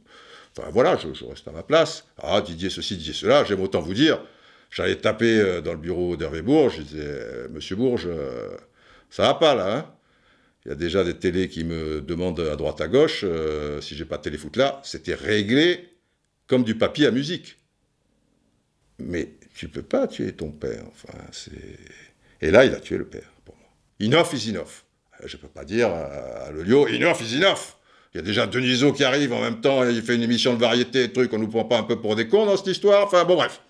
[0.56, 2.06] Enfin voilà, je, reste à ma place.
[2.22, 4.22] Ah, Didier ceci, Didier cela, j'aime autant vous dire.
[4.70, 8.08] J'allais taper euh, dans le bureau d'Hervé Bourges, je disais, Monsieur Bourges,
[9.10, 9.94] ça va pas là, hein?
[10.64, 13.24] Il y a déjà des télés qui me demandent à droite à gauche,
[13.80, 15.90] si j'ai pas de téléfoot là, c'était réglé
[16.46, 17.58] comme du papier à musique.
[18.98, 21.52] Mais tu peux pas tuer ton père, enfin, c'est...
[22.40, 23.68] Et là, il a tué le père, pour moi.
[24.00, 24.84] Enough is enough.
[25.24, 27.76] Je peux pas dire à, le Lelio, enough is enough
[28.14, 30.60] il y a déjà Denisot qui arrive en même temps, il fait une émission de
[30.60, 33.04] variété, truc, on nous prend pas un peu pour des cons dans cette histoire.
[33.04, 33.60] Enfin, bon, bref.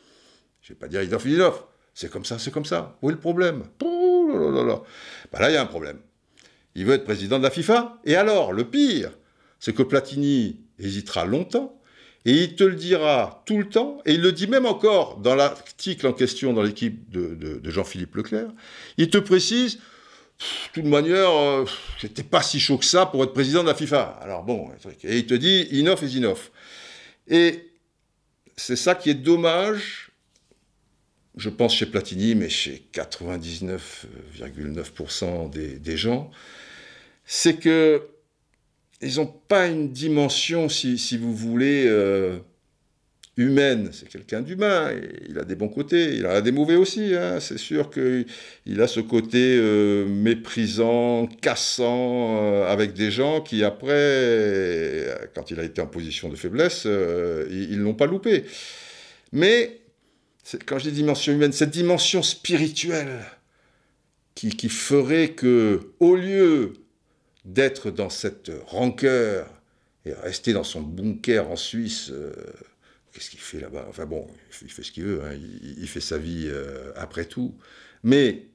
[0.61, 1.65] Je vais pas dire Idolf Idolf.
[1.95, 2.99] C'est comme ça, c'est comme ça.
[3.01, 3.63] Où est le problème?
[3.81, 5.99] Bah Là, il y a un problème.
[6.75, 8.01] Il veut être président de la FIFA.
[8.05, 9.11] Et alors, le pire,
[9.61, 11.81] c'est que Platini hésitera longtemps.
[12.27, 15.35] Et il te le dira tout le temps, et il le dit même encore dans
[15.35, 18.49] l'article en question dans l'équipe de, Jean-Philippe Leclerc.
[18.97, 21.67] Il te précise de toute manière, euh,
[22.01, 24.19] j'étais pas si chaud que ça pour être président de la FIFA.
[24.23, 24.71] Alors bon,
[25.05, 26.51] et il te dit enough is enough.
[27.29, 27.71] Et
[28.57, 30.05] c'est ça qui est dommage
[31.37, 36.31] je pense chez Platini, mais chez 99,9% des, gens,
[37.25, 38.03] c'est que
[39.05, 42.39] ils n'ont pas une dimension, si, vous voulez, euh,
[43.37, 43.91] humaine.
[43.93, 44.93] C'est quelqu'un d'humain,
[45.29, 47.15] il a des bons côtés, il a des mauvais aussi.
[47.15, 47.39] Hein.
[47.41, 55.29] C'est sûr qu'il a ce côté euh, méprisant, cassant, euh, avec des gens qui, après,
[55.35, 58.45] quand il a été en position de faiblesse, ils ne l'ont pas loupé.
[59.33, 59.81] Mais
[60.67, 63.21] quand je dis dimension humaine, cette dimension spirituelle
[64.35, 66.84] qui, ferait que, au lieu
[67.45, 69.49] d'être dans cette rancœur
[70.05, 72.33] et rester dans son bunker en Suisse, euh,
[73.13, 73.87] qu'est-ce qu'il fait là-bas?
[73.89, 74.27] Enfin bon,
[74.63, 77.55] il fait ce qu'il veut, hein, il, fait sa vie euh, après tout.
[78.03, 78.47] Mais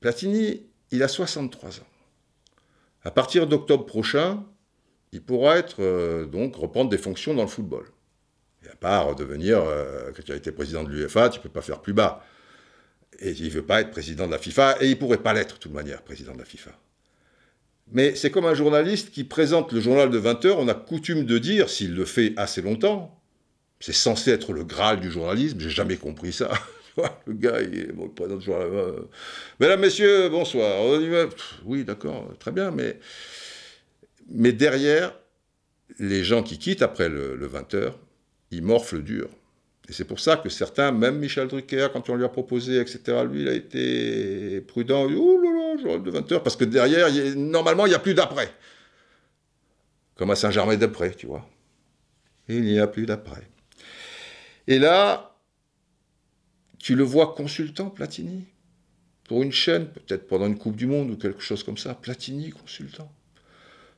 [0.00, 1.86] Platini, il a 63 ans.
[3.04, 4.44] À partir d'octobre prochain,
[5.12, 7.86] il pourra être euh, donc reprendre des fonctions dans le football.
[8.64, 9.60] Et à part devenir,
[10.14, 12.24] que tu as été président de l'UEFA, tu ne peux pas faire plus bas.
[13.18, 15.32] Et il ne veut pas être président de la FIFA, et il ne pourrait pas
[15.32, 16.70] l'être de toute manière, président de la FIFA.
[17.90, 21.24] Mais c'est comme un journaliste qui présente le journal de 20 heures, on a coutume
[21.24, 23.20] de dire, s'il le fait assez longtemps,
[23.80, 26.52] c'est censé être le Graal du journalisme, j'ai jamais compris ça.
[27.26, 28.70] le gars, il bon, le journal.
[29.60, 30.84] Mesdames, messieurs, bonsoir.
[31.64, 32.98] Oui, d'accord, très bien, mais,
[34.28, 35.14] mais derrière,
[35.98, 37.98] les gens qui quittent après le, le 20 heures,
[38.50, 39.28] il morfle dur.
[39.88, 43.24] Et c'est pour ça que certains, même Michel Drucker, quand on lui a proposé, etc.,
[43.28, 45.06] lui, il a été prudent.
[45.10, 45.50] Oh là
[45.84, 48.48] là, de 20 heures, parce que derrière, normalement, il n'y a plus d'après.
[50.14, 51.48] Comme à Saint-Germain-des-Prés, tu vois.
[52.48, 53.48] il n'y a plus d'après.
[54.68, 55.36] Et là,
[56.78, 58.44] tu le vois consultant, Platini,
[59.24, 61.94] pour une chaîne, peut-être pendant une Coupe du Monde ou quelque chose comme ça.
[61.94, 63.10] Platini, consultant.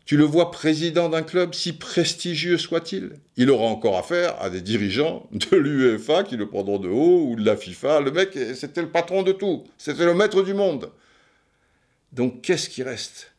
[0.04, 3.12] Tu le vois président d'un club, si prestigieux soit-il.
[3.36, 7.36] Il aura encore affaire à des dirigeants de l'UEFA qui le prendront de haut ou
[7.36, 8.00] de la FIFA.
[8.00, 9.64] Le mec, c'était le patron de tout.
[9.78, 10.90] C'était le maître du monde.
[12.12, 13.32] Donc qu'est-ce qui reste?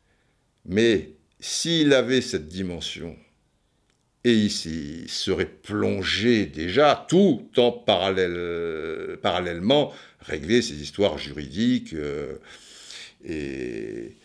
[0.66, 3.16] Mais s'il avait cette dimension,
[4.24, 4.50] et il
[5.08, 12.38] serait plongé déjà, tout en parallèle, parallèlement, régler ses histoires juridiques euh,
[13.24, 14.16] et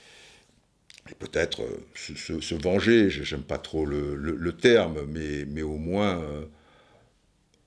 [1.18, 6.44] peut-être euh, se, venger, j'aime pas trop le, terme, mais, au moins euh,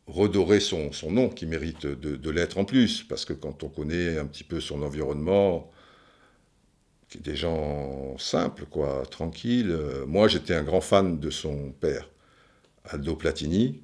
[0.07, 4.25] redorer son, nom qui mérite de, l'être en plus, parce que quand on connaît un
[4.25, 5.71] petit peu son environnement,
[7.19, 9.71] des gens simples, quoi, tranquilles.
[9.71, 12.09] Euh, moi, j'étais un grand fan de son père,
[12.85, 13.81] Aldo Platini,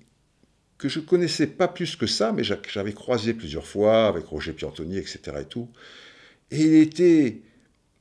[0.77, 4.97] que je connaissais pas plus que ça, mais j'avais croisé plusieurs fois avec Roger Piantoni,
[4.97, 5.19] etc.
[5.41, 5.69] et tout.
[6.51, 7.41] Et il était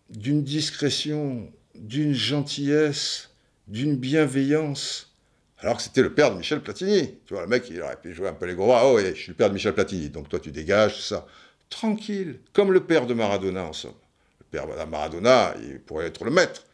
[0.09, 3.31] d'une discrétion, d'une gentillesse,
[3.67, 5.15] d'une bienveillance.
[5.59, 7.19] Alors que c'était le père de Michel Platini.
[7.27, 8.73] Tu vois, le mec, il aurait pu jouer un peu les gros.
[8.73, 11.27] Ah ouais, je suis le père de Michel Platini, donc toi tu dégages, ça.
[11.69, 13.95] Tranquille, comme le père de Maradona en somme.
[14.41, 16.65] Le père de Maradona, il pourrait être le maître.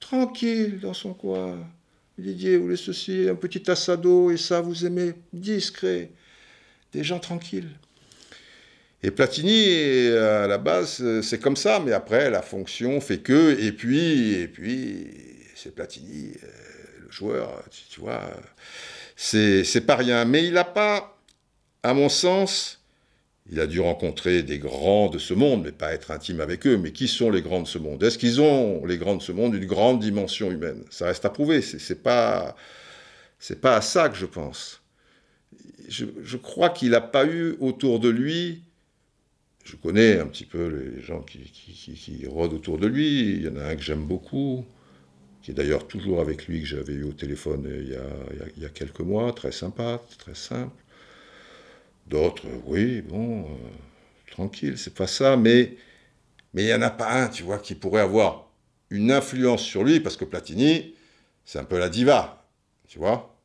[0.00, 1.58] Tranquille, dans son coin.
[2.18, 6.10] Didier, vous voulez ceci, un petit assado, et ça, vous aimez Discret.
[6.92, 7.70] Des gens tranquilles.
[9.02, 13.72] Et Platini, à la base, c'est comme ça, mais après, la fonction fait que, et
[13.72, 15.06] puis, et puis,
[15.62, 16.46] c'est Platini, euh,
[17.04, 18.22] le joueur, tu, vois,
[19.16, 20.24] c'est pas rien.
[20.24, 21.18] Mais il n'a pas,
[21.82, 22.80] à mon sens,
[23.50, 26.78] il a dû rencontrer des grands de ce monde, mais pas être intime avec eux.
[26.78, 28.02] Mais qui sont les grands de ce monde?
[28.02, 30.84] Est-ce qu'ils ont, les grands de ce monde, une grande dimension humaine?
[30.90, 31.60] Ça reste à prouver.
[31.60, 32.56] C'est pas,
[33.60, 34.80] pas à ça que je pense.
[35.88, 38.62] Je crois qu'il n'a pas eu autour de lui
[39.64, 43.32] je connais un petit peu les gens qui, qui, rôdent autour de lui.
[43.32, 44.64] Il y en a un que j'aime beaucoup,
[45.42, 48.04] qui est d'ailleurs toujours avec lui, que j'avais eu au téléphone il y, a,
[48.56, 50.74] il, y a, quelques mois, très sympa, très simple.
[52.06, 53.46] D'autres, oui, bon, euh,
[54.30, 55.76] tranquille, c'est pas ça, mais
[56.54, 58.50] mais il n'y en a pas un, tu vois, qui pourrait avoir
[58.90, 60.94] une influence sur lui, parce que Platini,
[61.44, 62.48] c'est un peu la diva,
[62.88, 63.39] tu vois.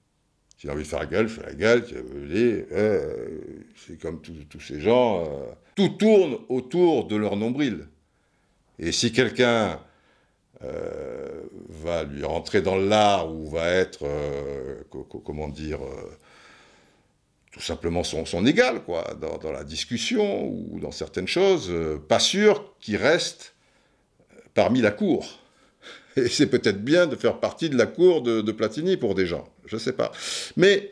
[0.65, 1.85] S'il a envie de faire la gueule, je fais la gueule.
[1.93, 3.37] Euh,
[3.75, 5.23] c'est comme tous ces gens.
[5.23, 7.87] Euh, tout tourne autour de leur nombril.
[8.79, 9.79] Et si quelqu'un
[10.63, 14.07] euh, va lui rentrer dans l'art ou va être,
[15.23, 15.81] comment dire,
[17.51, 21.71] tout simplement son, son égal, quoi, dans, la discussion ou dans certaines choses,
[22.07, 23.53] pas sûr qu'il reste
[24.55, 25.45] parmi la cour.
[26.15, 29.47] Et c'est peut-être bien de faire partie de la cour de, Platini pour des gens,
[29.67, 30.11] je ne sais pas.
[30.55, 30.91] Mais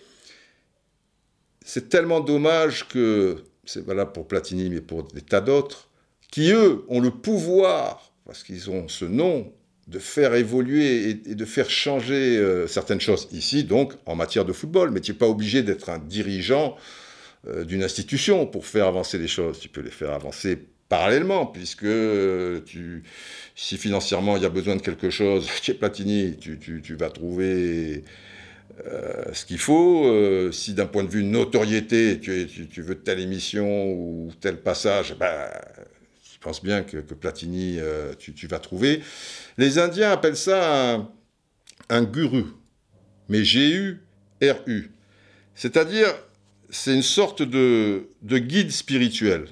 [1.65, 5.89] c'est tellement dommage que, c'est valable pour Platini, mais pour des tas d'autres,
[6.32, 9.51] qui eux ont le pouvoir, parce qu'ils ont ce nom,
[9.88, 13.28] de faire évoluer et, de faire changer euh, certaines choses.
[13.32, 16.78] Ici, donc, en matière de football, mais tu n'es pas obligé d'être un dirigeant
[17.47, 19.59] euh, d'une institution pour faire avancer les choses.
[19.59, 20.57] Tu peux les faire avancer
[20.88, 21.86] parallèlement, puisque
[22.65, 23.03] tu,
[23.55, 28.03] si financièrement il y a besoin de quelque chose, chez Platini, tu, vas trouver
[29.32, 30.51] ce qu'il faut.
[30.51, 35.49] si d'un point de vue notoriété, tu, veux telle émission ou tel passage, ben,
[36.34, 37.80] je pense bien que, Platini,
[38.17, 39.01] tu, vas trouver.
[39.57, 41.07] Les Indiens appellent ça
[41.89, 42.45] un, guru,
[43.30, 44.91] mais G-U-R-U.
[45.55, 46.07] C'est-à-dire,
[46.74, 49.47] c'est une sorte de, guide spirituel.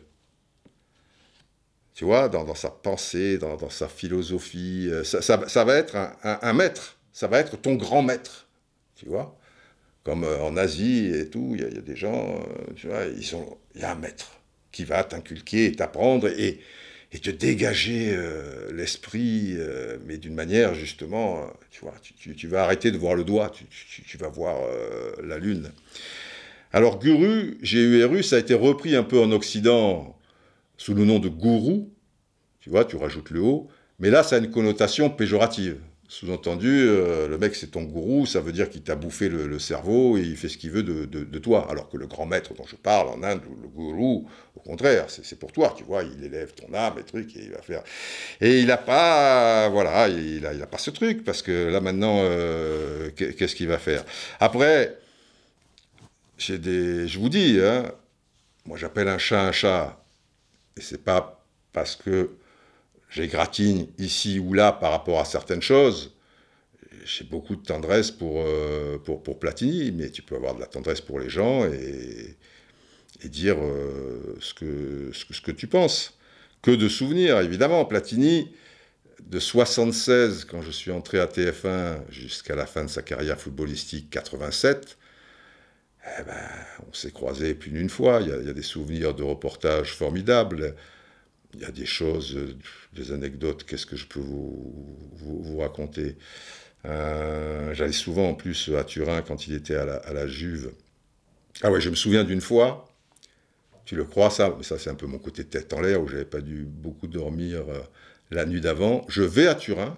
[1.94, 7.28] Tu vois, dans, sa pensée, dans, sa philosophie, euh, ça, va être un, maître, ça
[7.28, 8.48] va être ton grand maître,
[9.02, 9.36] tu vois.
[10.04, 13.24] Comme euh, en Asie et tout, il y, a des gens, euh, tu vois, ils
[13.76, 14.40] il y a un maître
[14.72, 16.60] qui va t'inculquer et t'apprendre et,
[17.22, 18.18] te dégager
[18.74, 19.58] l'esprit,
[20.06, 24.30] mais d'une manière justement, tu vois, tu, vas arrêter de voir le doigt, tu, vas
[24.30, 24.58] voir
[25.22, 25.74] la lune.
[26.72, 30.18] Alors guru, G-U-R-U, ça a été repris un peu en Occident
[30.78, 31.92] sous le nom de gourou,
[32.62, 33.68] tu vois, tu rajoutes le haut,
[34.00, 35.82] mais là ça a une connotation péjorative.
[36.12, 40.18] Sous-entendu, euh, le mec c'est ton gourou, ça veut dire qu'il t'a bouffé le, cerveau
[40.18, 41.66] et il fait ce qu'il veut de, toi.
[41.72, 45.40] Alors que le grand maître dont je parle en Inde, le gourou, au contraire, c'est
[45.40, 47.82] pour toi, tu vois, il élève ton âme et truc et il va faire.
[48.42, 51.80] Et il n'a pas, voilà, il a, il a, pas ce truc parce que là
[51.80, 54.04] maintenant, euh, qu'est-ce qu'il va faire?
[54.42, 54.98] Après,
[56.50, 57.90] des, je vous dis, hein,
[58.66, 60.04] moi j'appelle un chat un chat,
[60.76, 61.42] et c'est pas
[61.72, 62.32] parce que
[63.12, 66.16] j'égratigne ici ou là par rapport à certaines choses.
[67.06, 71.02] J'ai beaucoup de tendresse pour, euh, pour, Platini, mais tu peux avoir de la tendresse
[71.02, 72.36] pour les gens et,
[73.26, 76.18] dire euh, ce, que, ce, que, ce que tu penses.
[76.64, 77.86] Que de souvenirs, évidemment.
[77.86, 78.52] Platini,
[79.20, 84.10] de 76, quand je suis entré à TF1, jusqu'à la fin de sa carrière footballistique,
[84.10, 84.98] 87,
[86.04, 86.34] eh ben,
[86.90, 88.20] on s'est croisés plus d'une fois.
[88.22, 90.76] Il y, a, des souvenirs de reportages formidables.
[91.54, 92.38] Il y a des choses,
[92.94, 93.64] des anecdotes.
[93.66, 96.18] Qu'est-ce que je peux vous, vous, raconter?
[96.86, 100.74] Euh, J'allais souvent en plus à Turin quand il était à la, Juve.
[101.62, 102.88] Ah ouais, je me souviens d'une fois.
[103.86, 106.08] Tu le crois ça Mais ça, c'est un peu mon côté tête en l'air où
[106.08, 107.80] j'avais pas dû beaucoup dormir euh,
[108.30, 109.06] la nuit d'avant.
[109.10, 109.98] Je vais à Turin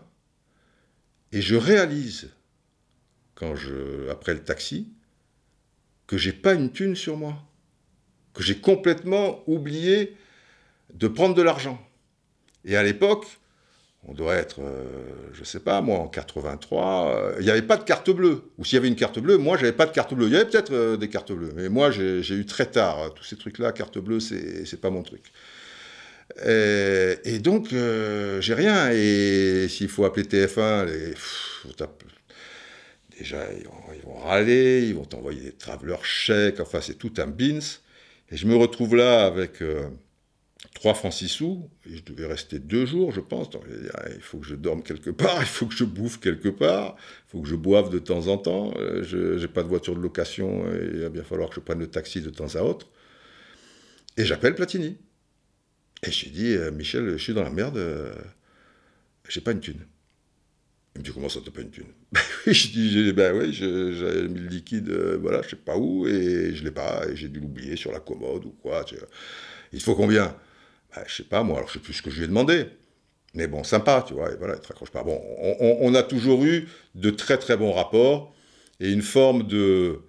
[1.32, 2.30] et je réalise
[3.36, 4.89] quand je après le taxi
[6.08, 7.41] que j'ai pas une thune sur moi,
[8.34, 10.16] que j'ai complètement oublié
[10.93, 11.79] de prendre de l'argent.
[12.65, 13.25] Et à l'époque,
[14.05, 14.83] on doit être, je euh,
[15.33, 18.43] je sais pas, moi, en 83, euh, il n'y avait pas de carte bleue.
[18.57, 20.27] Ou s'il y avait une carte bleue, moi, j'avais pas de carte bleue.
[20.27, 23.13] Il y avait peut-être euh, des cartes bleues, mais moi, j'ai eu très tard.
[23.13, 25.31] Tous ces trucs-là, carte bleue, c'est pas mon truc.
[26.45, 28.91] Et, donc, j'ai rien.
[28.91, 31.13] Et s'il faut appeler TF1, les,
[33.17, 37.59] déjà, ils vont, râler, ils vont t'envoyer des traveler chèques, enfin, c'est tout un bins.
[38.31, 39.61] Et je me retrouve là avec
[40.84, 43.49] euh, trois francs six sous, et je devais rester deux jours, je pense.
[44.15, 47.31] Il faut que je dorme quelque part, il faut que je bouffe quelque part, il
[47.31, 48.73] faut que je boive de temps en temps.
[48.77, 51.61] Euh, je n'ai pas de voiture de location, et il va bien falloir que je
[51.61, 52.89] prenne le taxi de temps à autre.
[54.17, 54.97] Et j'appelle Platini.
[56.05, 57.79] Et je lui dis, euh, Michel, je suis dans la merde,
[59.29, 59.86] j'ai pas une thune.
[60.95, 61.91] Il me dit comment ça t'as pas une thune?
[62.45, 66.53] Je dis ben oui, j'avais mis le liquide, euh, voilà, je sais pas où, et
[66.53, 68.86] je l'ai pas, et j'ai dû l'oublier sur la commode ou quoi.
[69.71, 70.36] Il faut combien?
[70.95, 72.67] Ben, Je sais pas moi, alors je sais plus ce que je lui ai demandé.
[73.35, 75.03] Mais bon, sympa, tu vois, et voilà, il te raccroche pas.
[75.03, 75.19] Bon,
[75.59, 78.33] on, a toujours eu de très très bons rapports
[78.79, 79.99] et une forme de,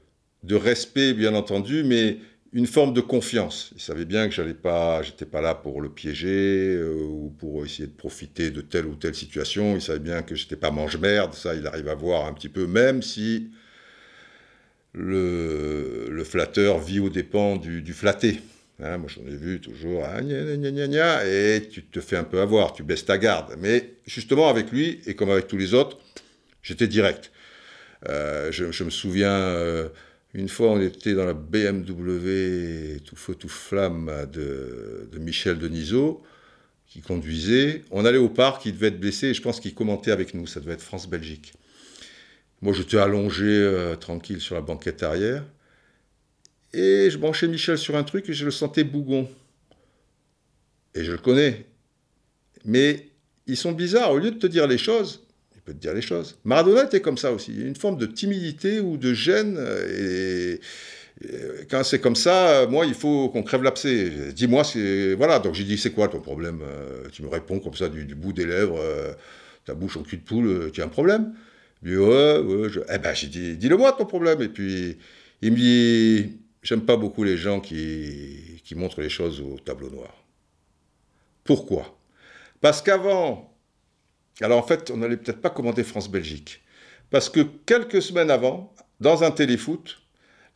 [0.51, 2.19] respect, bien entendu, mais
[2.53, 3.73] une forme de confiance.
[3.75, 7.65] Il savait bien que j'allais pas, j'étais pas là pour le piéger euh, ou pour
[7.65, 9.75] essayer de profiter de telle ou telle situation.
[9.75, 11.33] Il savait bien que j'étais pas mange-merde.
[11.35, 13.51] Ça, il arrive à voir un petit peu, même si
[14.93, 18.41] le, flatteur vit aux dépens du flatté.
[18.83, 22.83] Hein, moi, j'en ai vu toujours, ah, et tu te fais un peu avoir, tu
[22.83, 23.55] baisses ta garde.
[23.59, 25.99] Mais justement, avec lui, et comme avec tous les autres,
[26.63, 27.31] j'étais direct.
[28.09, 29.89] Euh, je, me souviens, euh,
[30.35, 36.23] une fois, on était dans la BMW tout feu, tout flamme de, Michel Denisot,
[36.89, 37.85] qui conduisait.
[37.93, 40.49] On allait au parc, il devait être blessé, et je pense qu'il commentait avec nous,
[40.49, 41.55] ça devait être France-Belgique.
[42.61, 45.45] Moi, j'étais allongé euh, tranquille sur la banquette arrière,
[46.75, 49.29] et je branchais Michel sur un truc, et je le sentais bougon.
[50.95, 51.67] Et je le connais.
[52.65, 53.09] Mais
[53.47, 55.25] ils sont bizarres, au lieu de te dire les choses,
[55.65, 56.39] peut te dire les choses.
[56.45, 57.53] Maradona était comme ça aussi.
[57.53, 59.59] Il y a une forme de timidité ou de gêne.
[59.99, 60.61] Et,
[61.71, 64.33] quand c'est comme ça, moi, il faut qu'on crève l'abcès.
[64.35, 65.15] Dis-moi, c'est.
[65.15, 68.05] Voilà, donc j'ai dit, c'est quoi ton problème euh, Tu me réponds comme ça du,
[68.15, 69.13] bout des lèvres, euh,
[69.65, 71.33] ta bouche en cul de poule, euh, tu as un problème?
[71.83, 72.69] Il dit, ouais, ouais.
[72.69, 72.81] Je...
[72.93, 74.43] Eh ben, j'ai dit, dis-le-moi ton problème.
[74.43, 74.99] Et puis,
[75.41, 76.33] il me dit,
[76.65, 80.13] j'aime pas beaucoup les gens qui, montrent les choses au tableau noir.
[81.45, 81.97] Pourquoi?
[82.61, 83.55] Parce qu'avant,
[84.41, 86.63] alors en fait, on n'allait peut-être pas commander France-Belgique.
[87.11, 89.99] Parce que quelques semaines avant, dans un téléfoot,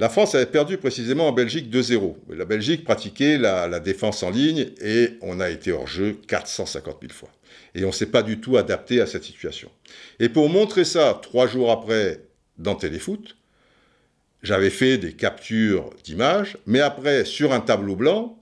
[0.01, 2.17] la France avait perdu précisément en Belgique 2-0.
[2.31, 7.13] La Belgique pratiquait la, défense en ligne et on a été hors jeu 450 000
[7.13, 7.31] fois.
[7.75, 9.71] Et on ne s'est pas du tout adapté à cette situation.
[10.19, 12.23] Et pour montrer ça, trois jours après,
[12.57, 13.37] dans Téléfoot,
[14.43, 18.39] j'avais fait des captures d'images, mais après, sur un tableau blanc,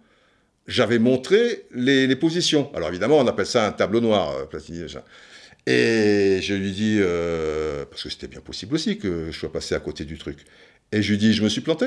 [0.66, 2.72] j'avais montré les, positions.
[2.74, 4.84] Alors évidemment, on appelle ça un tableau noir, euh, Platini.
[5.66, 9.74] Et je lui dis, euh, parce que c'était bien possible aussi que je sois passé
[9.74, 10.44] à côté du truc.
[10.92, 11.86] Et je lui dis, je me suis planté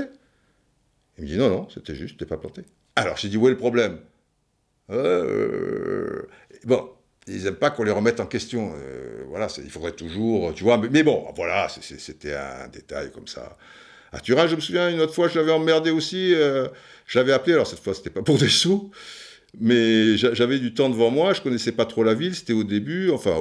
[1.18, 2.64] Il me dit, non, non, c'était juste, t'es pas planté.
[2.96, 4.00] Alors j'ai dit, où est le problème?
[4.92, 6.24] Euh,
[6.66, 6.90] Bon,
[7.28, 8.74] ils n'aiment pas qu'on les remette en question.
[9.28, 10.78] voilà, il faudrait toujours, tu vois.
[10.78, 13.58] Mais, bon, voilà, c'était un détail comme ça.
[14.12, 16.34] À Turin, je me souviens, une autre fois, je l'avais emmerdé aussi.
[16.34, 16.68] Euh,
[17.08, 18.92] j'avais appelé, alors cette fois, c'était pas pour des sous,
[19.60, 23.10] mais j'avais du temps devant moi, je connaissais pas trop la ville, c'était au début,
[23.12, 23.36] enfin,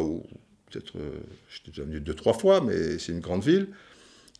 [0.71, 1.19] peut-être, euh,
[1.51, 3.69] j'étais déjà venu deux, trois fois, mais c'est une grande ville.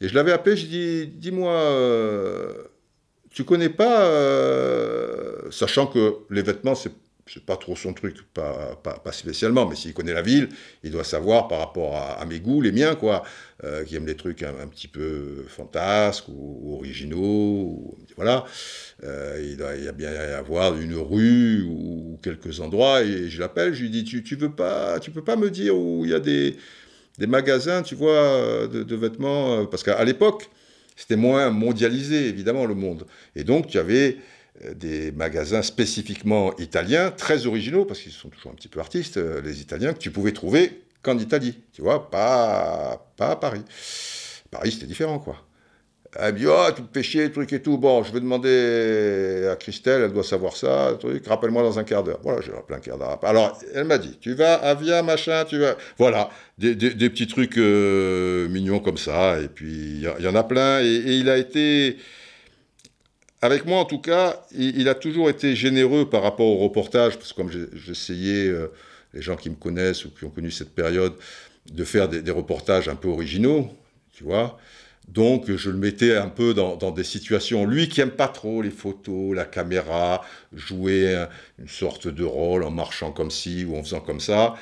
[0.01, 2.53] Et je l'avais appelé, j'ai dit, dis-moi, euh,
[3.31, 4.05] tu connais pas,
[5.51, 6.93] sachant que les vêtements, c'est
[7.33, 10.49] c'est pas trop son truc, pas, pas, spécialement, mais s'il connaît la ville,
[10.83, 13.23] il doit savoir par rapport à, mes goûts, les miens, quoi,
[13.65, 18.45] euh, qui aiment les trucs un, petit peu fantasques ou, originaux, voilà.
[19.05, 23.41] Euh, il doit y a bien y avoir une rue ou quelques endroits, et je
[23.41, 26.11] l'appelle, je lui dis, tu, tu veux pas, tu peux pas me dire où il
[26.11, 26.57] y a des,
[27.19, 30.49] des magasins, tu vois, de, vêtements, euh, parce qu'à l'époque,
[30.97, 33.07] c'était moins mondialisé, évidemment, le monde.
[33.37, 34.17] Et donc, tu avais
[34.75, 39.41] des magasins spécifiquement italiens, très originaux, parce qu'ils sont toujours un petit peu artistes, euh,
[39.43, 43.63] les Italiens, que tu pouvais trouver qu'en Italie, tu vois, pas, pas à Paris.
[44.51, 45.37] Paris, c'était différent, quoi.
[46.17, 47.77] Elle me dit, oh, tu me fais chier, truc et tout.
[47.77, 52.03] Bon, je vais demander à Christelle, elle doit savoir ça, truc, rappelle-moi dans un quart
[52.03, 52.19] d'heure.
[52.23, 53.19] Voilà, j'ai rappelé un quart d'heure.
[53.23, 55.77] Alors, elle m'a dit, tu vas à Via, machin, tu vas.
[55.99, 56.75] Voilà, des,
[57.11, 61.29] petits trucs euh, mignons comme ça, et puis il y, en a plein, et il
[61.29, 61.99] a été
[63.41, 67.33] avec moi, en tout cas, il, a toujours été généreux par rapport au reportage, parce
[67.33, 68.69] que comme j'essayais, euh,
[69.15, 71.15] les gens qui me connaissent ou qui ont connu cette période,
[71.71, 73.71] de faire des, reportages un peu originaux,
[74.13, 74.59] tu vois.
[75.07, 77.65] Donc, je le mettais un peu dans, des situations.
[77.65, 80.23] Lui qui aime pas trop les photos, la caméra,
[80.53, 81.27] jouer
[81.59, 84.55] une sorte de rôle en marchant comme ci ou en faisant comme ça.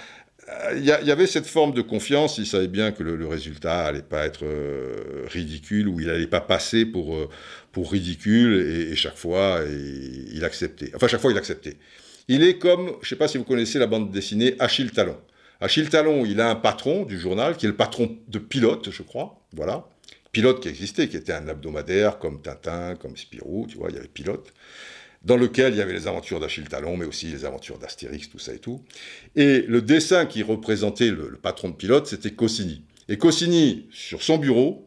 [0.77, 4.27] Il y, avait cette forme de confiance, il savait bien que le, résultat allait pas
[4.27, 7.29] être euh, ridicule ou il allait pas passer pour, euh,
[7.77, 9.61] pour ridicule et, chaque fois
[10.33, 10.93] il acceptait.
[10.95, 11.77] Enfin chaque fois il acceptait.
[12.27, 15.19] Il est comme, je sais pas si vous connaissez la bande dessinée Achille Talon.
[15.61, 19.03] Achille Talon, il a un patron du journal qui est le patron de Pilote, je
[19.03, 19.87] crois, voilà.
[20.33, 23.99] Pilote qui existait, qui était un hebdomadaire comme Tintin, comme Spirou, tu vois, il y
[23.99, 24.55] avait Pilote
[25.23, 28.39] dans lequel il y avait les aventures d'Achille Talon, mais aussi les aventures d'Astérix, tout
[28.39, 28.83] ça et tout.
[29.35, 32.85] Et le dessin qui représentait le, patron de pilote, c'était Cossini.
[33.09, 34.86] Et Cossini, sur son bureau,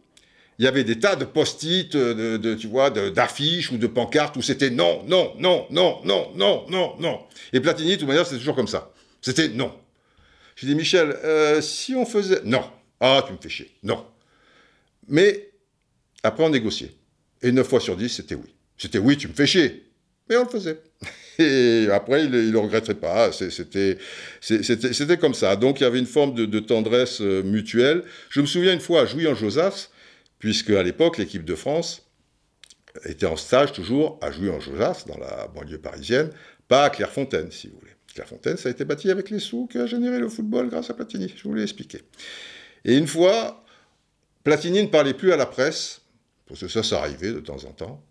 [0.59, 4.41] il y avait des tas de post-it, de, tu vois, d'affiches ou de pancartes où
[4.41, 7.19] c'était non, non, non, non, non, non, non, non.
[7.53, 8.91] Et Platini, de toute manière, c'était toujours comme ça.
[9.21, 9.73] C'était non.
[10.55, 12.41] J'ai dit, Michel, euh, si on faisait...
[12.43, 12.63] Non.
[12.99, 13.71] Ah, tu me fais chier.
[13.81, 14.05] Non.
[15.07, 15.49] Mais
[16.21, 16.91] après, on négociait.
[17.41, 18.53] Et 9 fois sur 10, c'était oui.
[18.77, 19.89] C'était oui, tu me fais chier
[20.29, 20.77] mais on le faisait.
[21.39, 23.31] Et après, il ne le regretterait pas.
[23.31, 23.97] C'était
[25.19, 25.55] comme ça.
[25.55, 28.03] Donc, il y avait une forme de, tendresse euh, mutuelle.
[28.29, 29.89] Je me souviens une fois à Jouy-en-Josas,
[30.39, 32.09] puisque à l'époque, l'équipe de France
[33.05, 36.31] était en stage toujours à Jouy-en-Josas, dans la banlieue parisienne,
[36.67, 37.91] pas à Clairefontaine, si vous voulez.
[38.13, 41.31] Clairefontaine, ça a été bâti avec les sous qu'a généré le football grâce à Platini.
[41.35, 42.01] Je vous l'ai expliqué.
[42.85, 43.63] Et une fois,
[44.43, 46.01] Platini ne parlait plus à la presse,
[46.47, 48.03] parce que ça, ça arrivait de temps en temps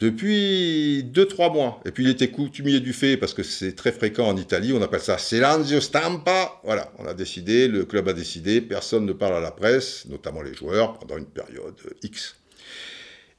[0.00, 1.80] depuis 2-3 mois.
[1.84, 4.82] Et puis il était coutumier du fait, parce que c'est très fréquent en Italie, on
[4.82, 6.60] appelle ça silenzio stampa.
[6.64, 10.42] Voilà, on a décidé, le club a décidé, personne ne parle à la presse, notamment
[10.42, 12.36] les joueurs, pendant une période X.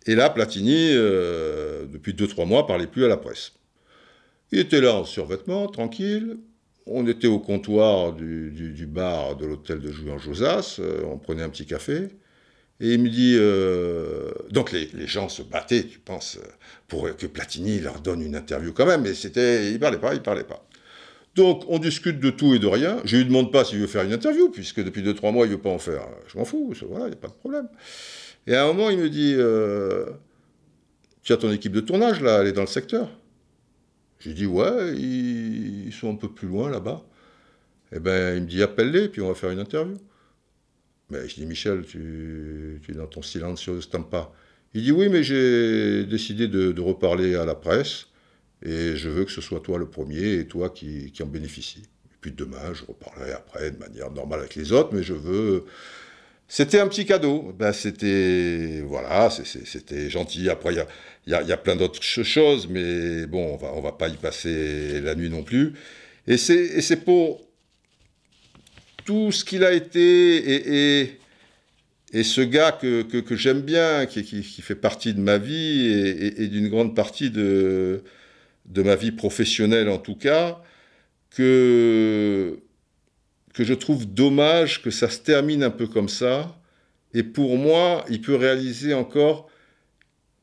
[0.08, 3.54] Et là, Platini, euh, depuis 2-3 mois, parlait plus à la presse.
[4.52, 6.38] Il était là en survêtement, tranquille.
[6.88, 11.66] On était au comptoir du, bar de l'hôtel de Jouy-en-Josas, euh, on prenait un petit
[11.66, 12.10] café.
[12.82, 16.40] Et il me dit, euh, donc les, gens se battaient, tu penses,
[16.88, 20.22] pour que Platini leur donne une interview quand même, mais c'était, il parlait pas, il
[20.22, 20.66] parlait pas.
[21.36, 22.98] Donc on discute de tout et de rien.
[23.06, 25.62] Je lui demande pas s'il veut faire une interview, puisque depuis 2-3 mois il veut
[25.62, 26.08] pas en faire.
[26.28, 27.68] Je m'en fous, voilà, il n'y a pas de problème.
[28.48, 30.08] Et à un moment il me dit, euh,
[31.22, 33.10] tu as ton équipe de tournage là, elle est dans le secteur.
[34.20, 37.04] J'ai dit, ouais, ils, sont un peu plus loin là-bas.
[37.94, 39.98] Eh ben il me dit, appelle-les, puis on va faire une interview.
[41.12, 44.32] Mais je dis, Michel, tu, tu es dans ton le Stampa.
[44.74, 48.08] Il dit oui, mais j'ai décidé de, reparler à la presse
[48.64, 51.84] et je veux que ce soit toi le premier et toi qui, en bénéficie.
[52.06, 55.66] Et puis demain, je reparlerai après de manière normale avec les autres, mais je veux
[56.48, 57.54] c'était un petit cadeau.
[57.58, 60.50] Ben, c'était voilà, c'était gentil.
[60.50, 60.86] Après, il
[61.32, 64.18] y a, y a, plein d'autres choses, mais bon, on va, on va pas y
[64.18, 65.74] passer la nuit non plus.
[66.28, 67.42] Et c'est pour
[69.06, 70.00] tout ce qu'il a été
[70.38, 71.18] et,
[72.14, 75.88] et, ce gars que, que, j'aime bien, qui, qui, qui, fait partie de ma vie
[75.88, 78.04] et, et d'une grande partie de,
[78.66, 80.62] de ma vie professionnelle en tout cas,
[81.32, 82.60] que
[83.54, 86.58] que je trouve dommage que ça se termine un peu comme ça.
[87.14, 89.50] Et pour moi, il peut réaliser encore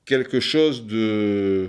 [0.04, 1.68] quelque chose de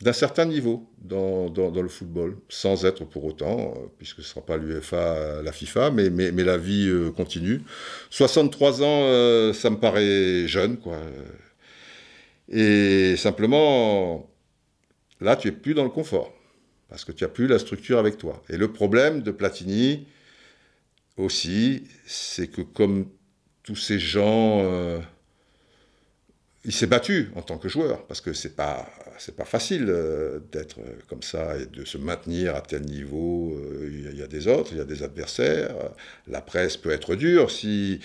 [0.00, 4.26] d'un certain niveau dans, dans, le football, sans être pour autant, euh, puisque ce ne
[4.26, 7.62] sera pas l'UEFA, la FIFA, mais, mais, mais, la vie euh, continue.
[8.10, 11.00] 63 ans, euh, ça me paraît jeune, quoi.
[12.48, 14.30] Et simplement,
[15.20, 16.32] là, tu es plus dans le confort,
[16.88, 18.42] parce que tu n'as plus la structure avec toi.
[18.48, 20.06] Et le problème de Platini,
[21.18, 23.10] aussi, c'est que comme
[23.62, 25.00] tous ces gens, euh,
[26.64, 28.88] il s'est battu en tant que joueur, parce que c'est pas,
[29.18, 30.76] c'est pas facile euh, d'être
[31.08, 33.56] comme ça et de se maintenir à tel niveau.
[33.56, 35.74] Euh, il y, a des autres, il y a des adversaires.
[36.26, 38.00] La presse peut être dure si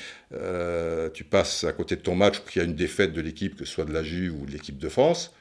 [1.13, 3.55] tu passes à côté de ton match ou qu'il y a une défaite de l'équipe,
[3.55, 5.33] que ce soit de la Juve ou de l'équipe de France.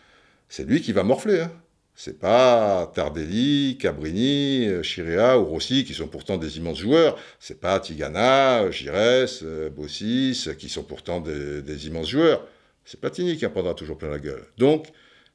[0.49, 1.41] C'est lui qui va morfler.
[1.41, 1.53] Hein.
[1.95, 7.19] C'est pas Tardelli, Cabrini, euh, Chirea ou Rossi qui sont pourtant des immenses joueurs.
[7.39, 12.47] C'est pas Tigana, Gires, euh, Bossis qui sont pourtant des, immenses joueurs.
[12.85, 14.45] C'est Platini qui en prendra toujours plein la gueule.
[14.59, 14.89] Donc,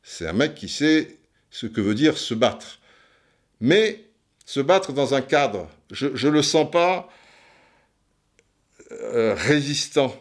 [0.09, 1.17] c'est un mec qui sait
[1.51, 2.79] ce que veut dire se battre.
[3.59, 4.05] Mais
[4.45, 7.09] se battre dans un cadre, je ne le sens pas
[8.91, 10.15] euh, résistant.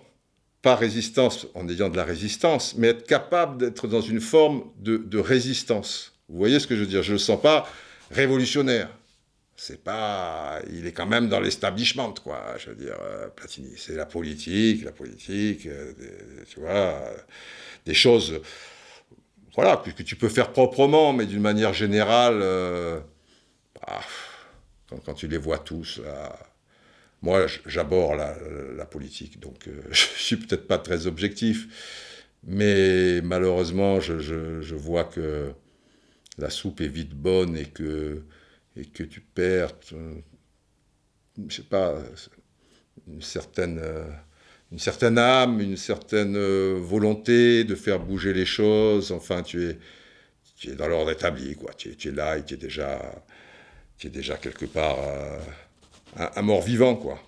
[0.61, 5.19] Pas résistance en ayant de la résistance, mais être capable d'être dans une forme de
[5.19, 6.15] résistance.
[6.29, 7.05] Vous voyez ce que je veux dire?
[7.05, 7.71] Je ne le sens pas
[8.11, 8.89] révolutionnaire.
[9.57, 12.57] C'est pas, il est quand même dans l'establishment, quoi.
[12.59, 15.93] Je veux dire, euh, Platini, c'est la politique, la politique, euh,
[16.49, 17.01] tu vois,
[17.87, 18.41] des choses,
[19.57, 23.01] voilà, que, tu peux faire proprement, mais d'une manière générale, euh,
[23.75, 24.01] bah,
[25.05, 26.01] quand, tu les vois tous,
[27.23, 28.21] moi, j'aborde
[28.77, 31.67] la, politique, donc je suis peut-être pas très objectif,
[32.45, 35.53] mais malheureusement, je vois que
[36.39, 38.23] la soupe est vite bonne et que,
[38.77, 39.73] et que tu perds,
[41.49, 42.03] je sais pas,
[43.09, 43.81] une certaine,
[44.73, 46.37] une certaine âme, une certaine
[46.79, 49.13] volonté de faire bouger les choses.
[49.13, 49.79] Enfin, tu es,
[50.57, 51.73] tu es dans l'ordre établi, quoi.
[51.75, 53.01] Tu es, là et tu es déjà,
[53.99, 55.39] tu es déjà quelque part euh,
[56.35, 57.21] un, mort vivant, quoi.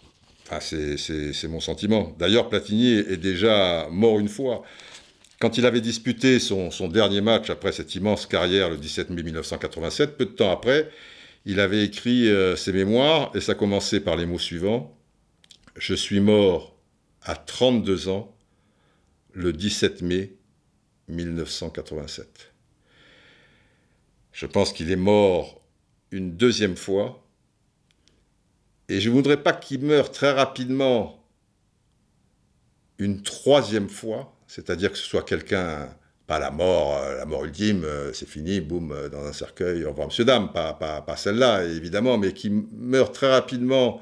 [0.50, 2.14] Enfin, c'est mon sentiment.
[2.18, 4.62] D'ailleurs, Platini est déjà mort une fois.
[5.40, 10.16] Quand il avait disputé son, dernier match après cette immense carrière le 17 mai 1987,
[10.16, 10.90] peu de temps après,
[11.44, 14.96] il avait écrit euh, ses mémoires et ça commençait par les mots suivants.
[15.76, 16.74] Je suis mort
[17.28, 18.34] à 32 ans
[19.32, 20.34] le 17 mai
[21.06, 22.52] 1987.
[24.32, 25.60] Je pense qu'il est mort
[26.10, 27.24] une deuxième fois
[28.88, 31.24] et je ne voudrais pas qu'il meure très rapidement
[32.98, 35.94] une troisième fois c'est-à-dire que ce soit quelqu'un,
[36.26, 39.84] pas la mort, euh, la mort ultime, euh, c'est fini, boum, euh, dans un cercueil,
[39.84, 44.00] au revoir monsieur, dame, pas, celle-là, évidemment, mais qui meurt très rapidement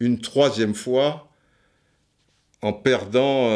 [0.00, 1.28] une troisième fois
[2.64, 3.50] en perdant,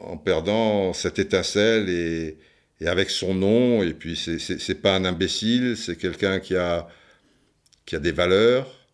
[0.00, 2.38] en perdant cette étincelle et,
[2.80, 3.82] et, avec son nom.
[3.82, 6.88] Et puis, c'est pas un imbécile, c'est quelqu'un qui a,
[7.86, 8.84] qui a des valeurs,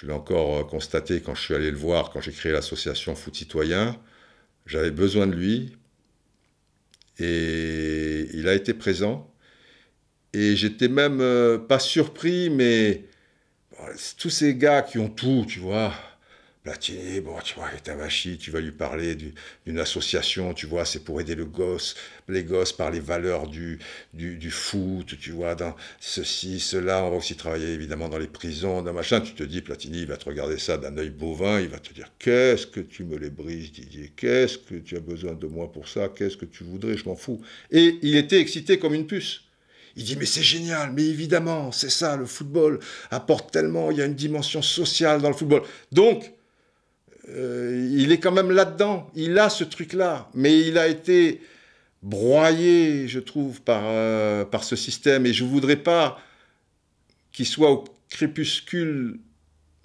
[0.00, 3.14] je l'ai encore euh, constaté quand je suis allé le voir, quand j'ai créé l'association
[3.14, 4.00] Foot Citoyen.
[4.64, 5.76] J'avais besoin de lui.
[7.18, 9.30] Et il a été présent.
[10.32, 13.04] Et j'étais même euh, pas surpris, mais
[14.16, 15.92] tous ces gars qui ont tout, tu vois,
[16.62, 21.18] Platini, bon, tu vois, Tavachi, tu vas lui parler d'une association, tu vois, c'est pour
[21.18, 21.94] aider le gosse,
[22.28, 23.78] les gosses par les valeurs du,
[24.12, 27.02] du, foot, tu vois, dans ceci, cela.
[27.02, 29.22] On va aussi travailler évidemment dans les prisons, dans machin.
[29.22, 31.94] Tu te dis, Platini, il va te regarder ça d'un œil bovin, il va te
[31.94, 35.72] dire, qu'est-ce que tu me les brises, Didier, qu'est-ce que tu as besoin de moi
[35.72, 37.40] pour ça, qu'est-ce que tu voudrais, je m'en fous.
[37.70, 39.44] Et il était excité comme une puce.
[39.96, 42.80] Il dit mais c'est génial, mais évidemment, c'est ça, le football
[43.10, 45.62] apporte tellement, il y a une dimension sociale dans le football.
[45.90, 46.32] Donc,
[47.34, 49.10] euh, il est quand même là-dedans.
[49.14, 50.28] Il a ce truc-là.
[50.34, 51.40] Mais il a été
[52.02, 55.26] broyé, je trouve, par, euh, par ce système.
[55.26, 56.18] Et je ne voudrais pas
[57.32, 59.20] qu'il soit au crépuscule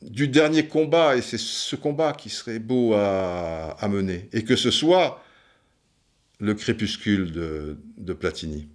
[0.02, 4.72] du dernier combat, et c'est ce combat qui serait beau à, mener, et que ce
[4.72, 5.24] soit
[6.40, 8.68] le crépuscule de, Platini.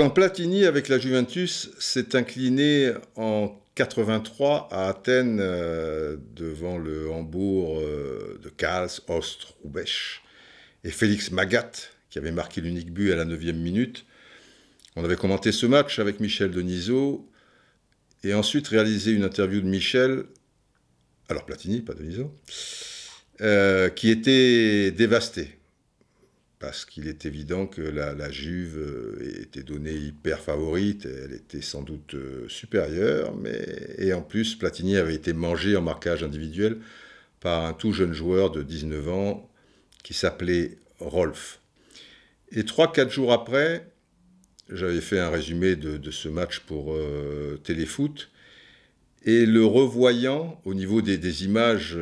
[0.00, 7.78] Quand Platini, avec la Juventus, s'est incliné en 83 à Athènes euh, devant le Hambourg
[7.78, 9.84] euh, de Kals, Ost, Roubaix,
[10.84, 11.72] et Félix Magat,
[12.08, 14.06] qui avait marqué l'unique but à la 9 minute,
[14.96, 17.28] on avait commenté ce match avec Michel Denisot
[18.24, 20.24] et ensuite réalisé une interview de Michel,
[21.28, 22.34] alors Platini, pas Denisot,
[23.42, 25.59] euh, qui était dévasté.
[26.60, 31.80] Parce qu'il est évident que la, Juve euh, était donnée hyper favorite, elle était sans
[31.80, 36.76] doute euh, supérieure, mais et en plus Platini avait été mangé en marquage individuel
[37.40, 39.50] par un tout jeune joueur de 19 ans
[40.02, 41.60] qui s'appelait Rolf.
[42.52, 43.90] Et 3-4 jours après,
[44.70, 48.28] j'avais fait un résumé de, ce match pour euh, Téléfoot.
[49.24, 51.98] Et le revoyant au niveau des, images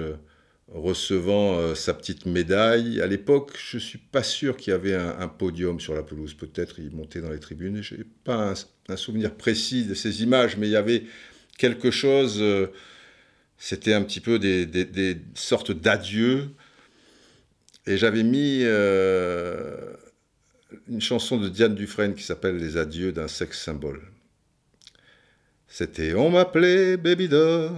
[0.73, 4.95] recevant euh, sa petite médaille, à l'époque, je ne suis pas sûr qu'il y avait
[4.95, 6.35] un, podium sur la pelouse.
[6.35, 7.83] Peut-être il montait dans les tribunes.
[7.83, 8.55] Je n'ai pas
[8.89, 11.05] un, souvenir précis de ces images, mais il y avait
[11.57, 12.43] quelque chose.
[13.57, 16.51] C'était un petit peu des, sortes d'adieux.
[17.87, 18.63] Et j'avais mis
[20.89, 24.03] une chanson de Diane Dufresne qui s'appelle Les adieux d'un sexe symbole.
[25.67, 27.73] C'était On m'appelait Baby Doll,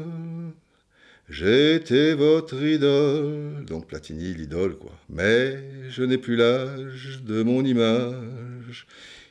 [1.30, 3.64] j'étais votre idole.
[3.66, 4.92] Donc Platini, l'idole, quoi.
[5.08, 8.86] Mais je n'ai plus l'âge de mon image.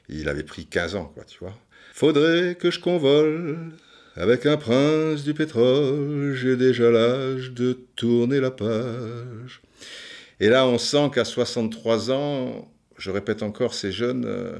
[0.08, 1.54] Il avait pris 15 ans, quoi, tu vois.
[1.94, 3.74] Faudrait que je convole
[4.16, 9.62] avec un prince du pétrole, j'ai déjà l'âge de tourner la page.
[10.40, 14.58] Et là, on sent qu'à 63 ans, je répète encore, ces jeunes, euh,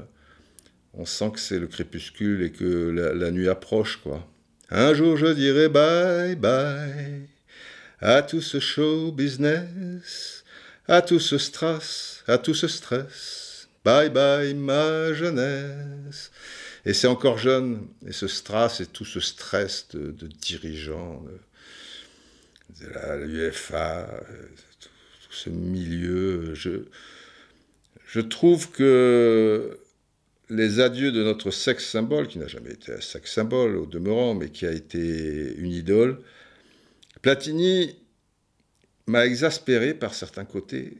[0.94, 4.26] on sent que c'est le crépuscule et que la, nuit approche, quoi.
[4.72, 7.26] Un jour, je dirai bye bye
[8.00, 10.44] à tout ce show business,
[10.86, 13.68] à tout ce stress, à tout ce stress.
[13.84, 16.30] Bye bye ma jeunesse.
[16.86, 21.24] Et c'est encore jeune, et ce stress et tout ce stress de, dirigeants,
[22.80, 24.08] de, l'UFA,
[24.78, 26.54] tout, tout, ce milieu.
[26.54, 26.84] Je,
[28.06, 29.80] je trouve que
[30.50, 34.34] les adieux de notre sexe symbole, qui n'a jamais été un sexe symbole au demeurant,
[34.34, 36.20] mais qui a été une idole,
[37.22, 37.96] Platini
[39.06, 40.98] m'a exaspéré par certains côtés,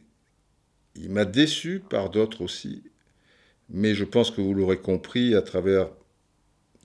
[0.95, 2.83] il m'a déçu par d'autres aussi,
[3.69, 5.89] mais je pense que vous l'aurez compris à travers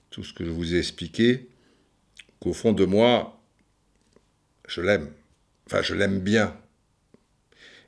[0.09, 1.47] tout ce que je vous ai expliqué,
[2.39, 3.41] qu'au fond de moi,
[4.67, 5.11] je l'aime.
[5.65, 6.55] Enfin, je l'aime bien.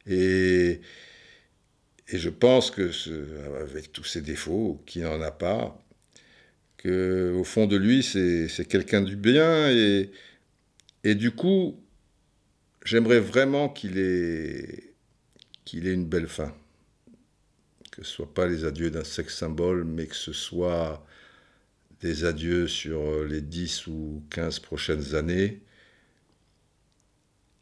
[0.05, 0.81] Et,
[2.11, 2.91] et je pense que,
[3.61, 5.79] avec tous ses défauts, qui n'en a pas,
[6.77, 9.69] que au fond de lui, c'est quelqu'un du bien.
[9.69, 11.79] Et, du coup,
[12.83, 14.93] j'aimerais vraiment qu'il ait,
[15.65, 16.55] qu'il ait une belle fin.
[17.91, 21.05] Que ce soit pas les adieux d'un sexe symbole, mais que ce soit
[22.01, 25.61] des adieux sur les 10 ou 15 prochaines années.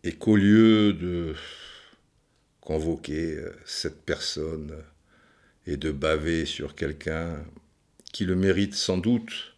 [0.03, 1.33] Et qu'au lieu de
[2.67, 4.75] convoquer euh, cette personne
[5.67, 7.41] et de baver sur quelqu'un
[8.11, 9.55] qui le mérite sans doute,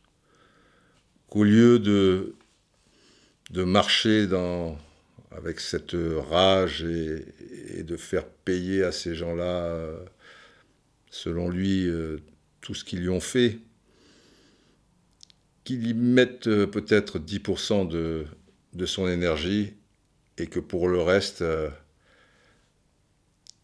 [1.28, 2.36] qu'au lieu de,
[3.64, 4.78] marcher dans,
[5.32, 5.96] avec cette
[6.30, 10.06] rage et, de faire payer à ces gens-là, euh,
[11.10, 12.20] selon lui, euh,
[12.62, 13.58] tout ce qu'ils lui ont fait,
[15.64, 18.28] qu'il y mette peut-être 10% de,
[18.74, 19.74] de son énergie
[20.38, 21.44] et que pour le reste,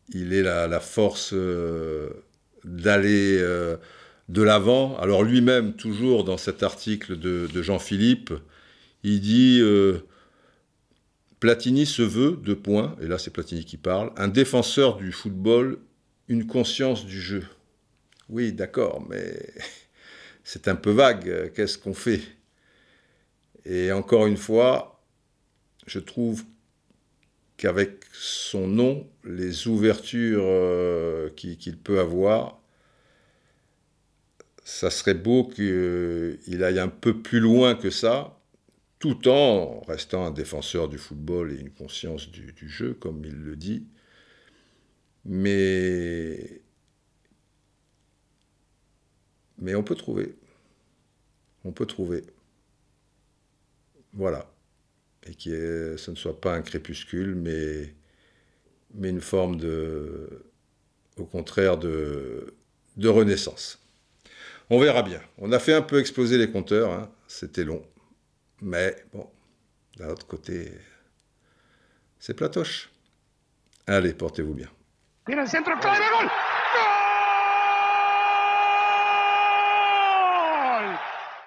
[0.09, 2.09] il est la, force euh,
[2.63, 3.77] d'aller euh,
[4.29, 4.97] de l'avant.
[4.97, 8.33] Alors lui-même, toujours dans cet article de, Jean-Philippe,
[9.03, 9.99] il dit euh,
[11.39, 15.79] Platini se veut, deux points, et là c'est Platini qui parle, un défenseur du football,
[16.27, 17.43] une conscience du jeu.
[18.29, 19.53] Oui, d'accord, mais
[20.43, 22.21] c'est un peu vague, qu'est-ce qu'on fait?
[23.65, 25.03] Et encore une fois,
[25.87, 26.43] je trouve
[27.57, 32.61] qu'avec son nom, les ouvertures euh, qu'il peut avoir,
[34.63, 38.39] ça serait beau qu'il aille un peu plus loin que ça,
[38.99, 43.35] tout en restant un défenseur du football et une conscience du, du jeu, comme il
[43.35, 43.87] le dit.
[45.25, 46.61] Mais,
[49.57, 50.35] mais on peut trouver.
[51.63, 52.23] On peut trouver.
[54.13, 54.49] Voilà
[55.25, 57.93] et que ce ne soit pas un crépuscule, mais,
[58.95, 60.45] mais une forme de,
[61.17, 62.53] au contraire, de,
[62.97, 63.79] de renaissance.
[64.69, 65.21] On verra bien.
[65.37, 67.11] On a fait un peu exploser les compteurs, hein.
[67.27, 67.85] c'était long.
[68.61, 69.29] Mais bon,
[69.97, 70.71] D'un autre côté,
[72.19, 72.89] c'est Platoche.
[73.87, 74.69] Allez, portez-vous bien.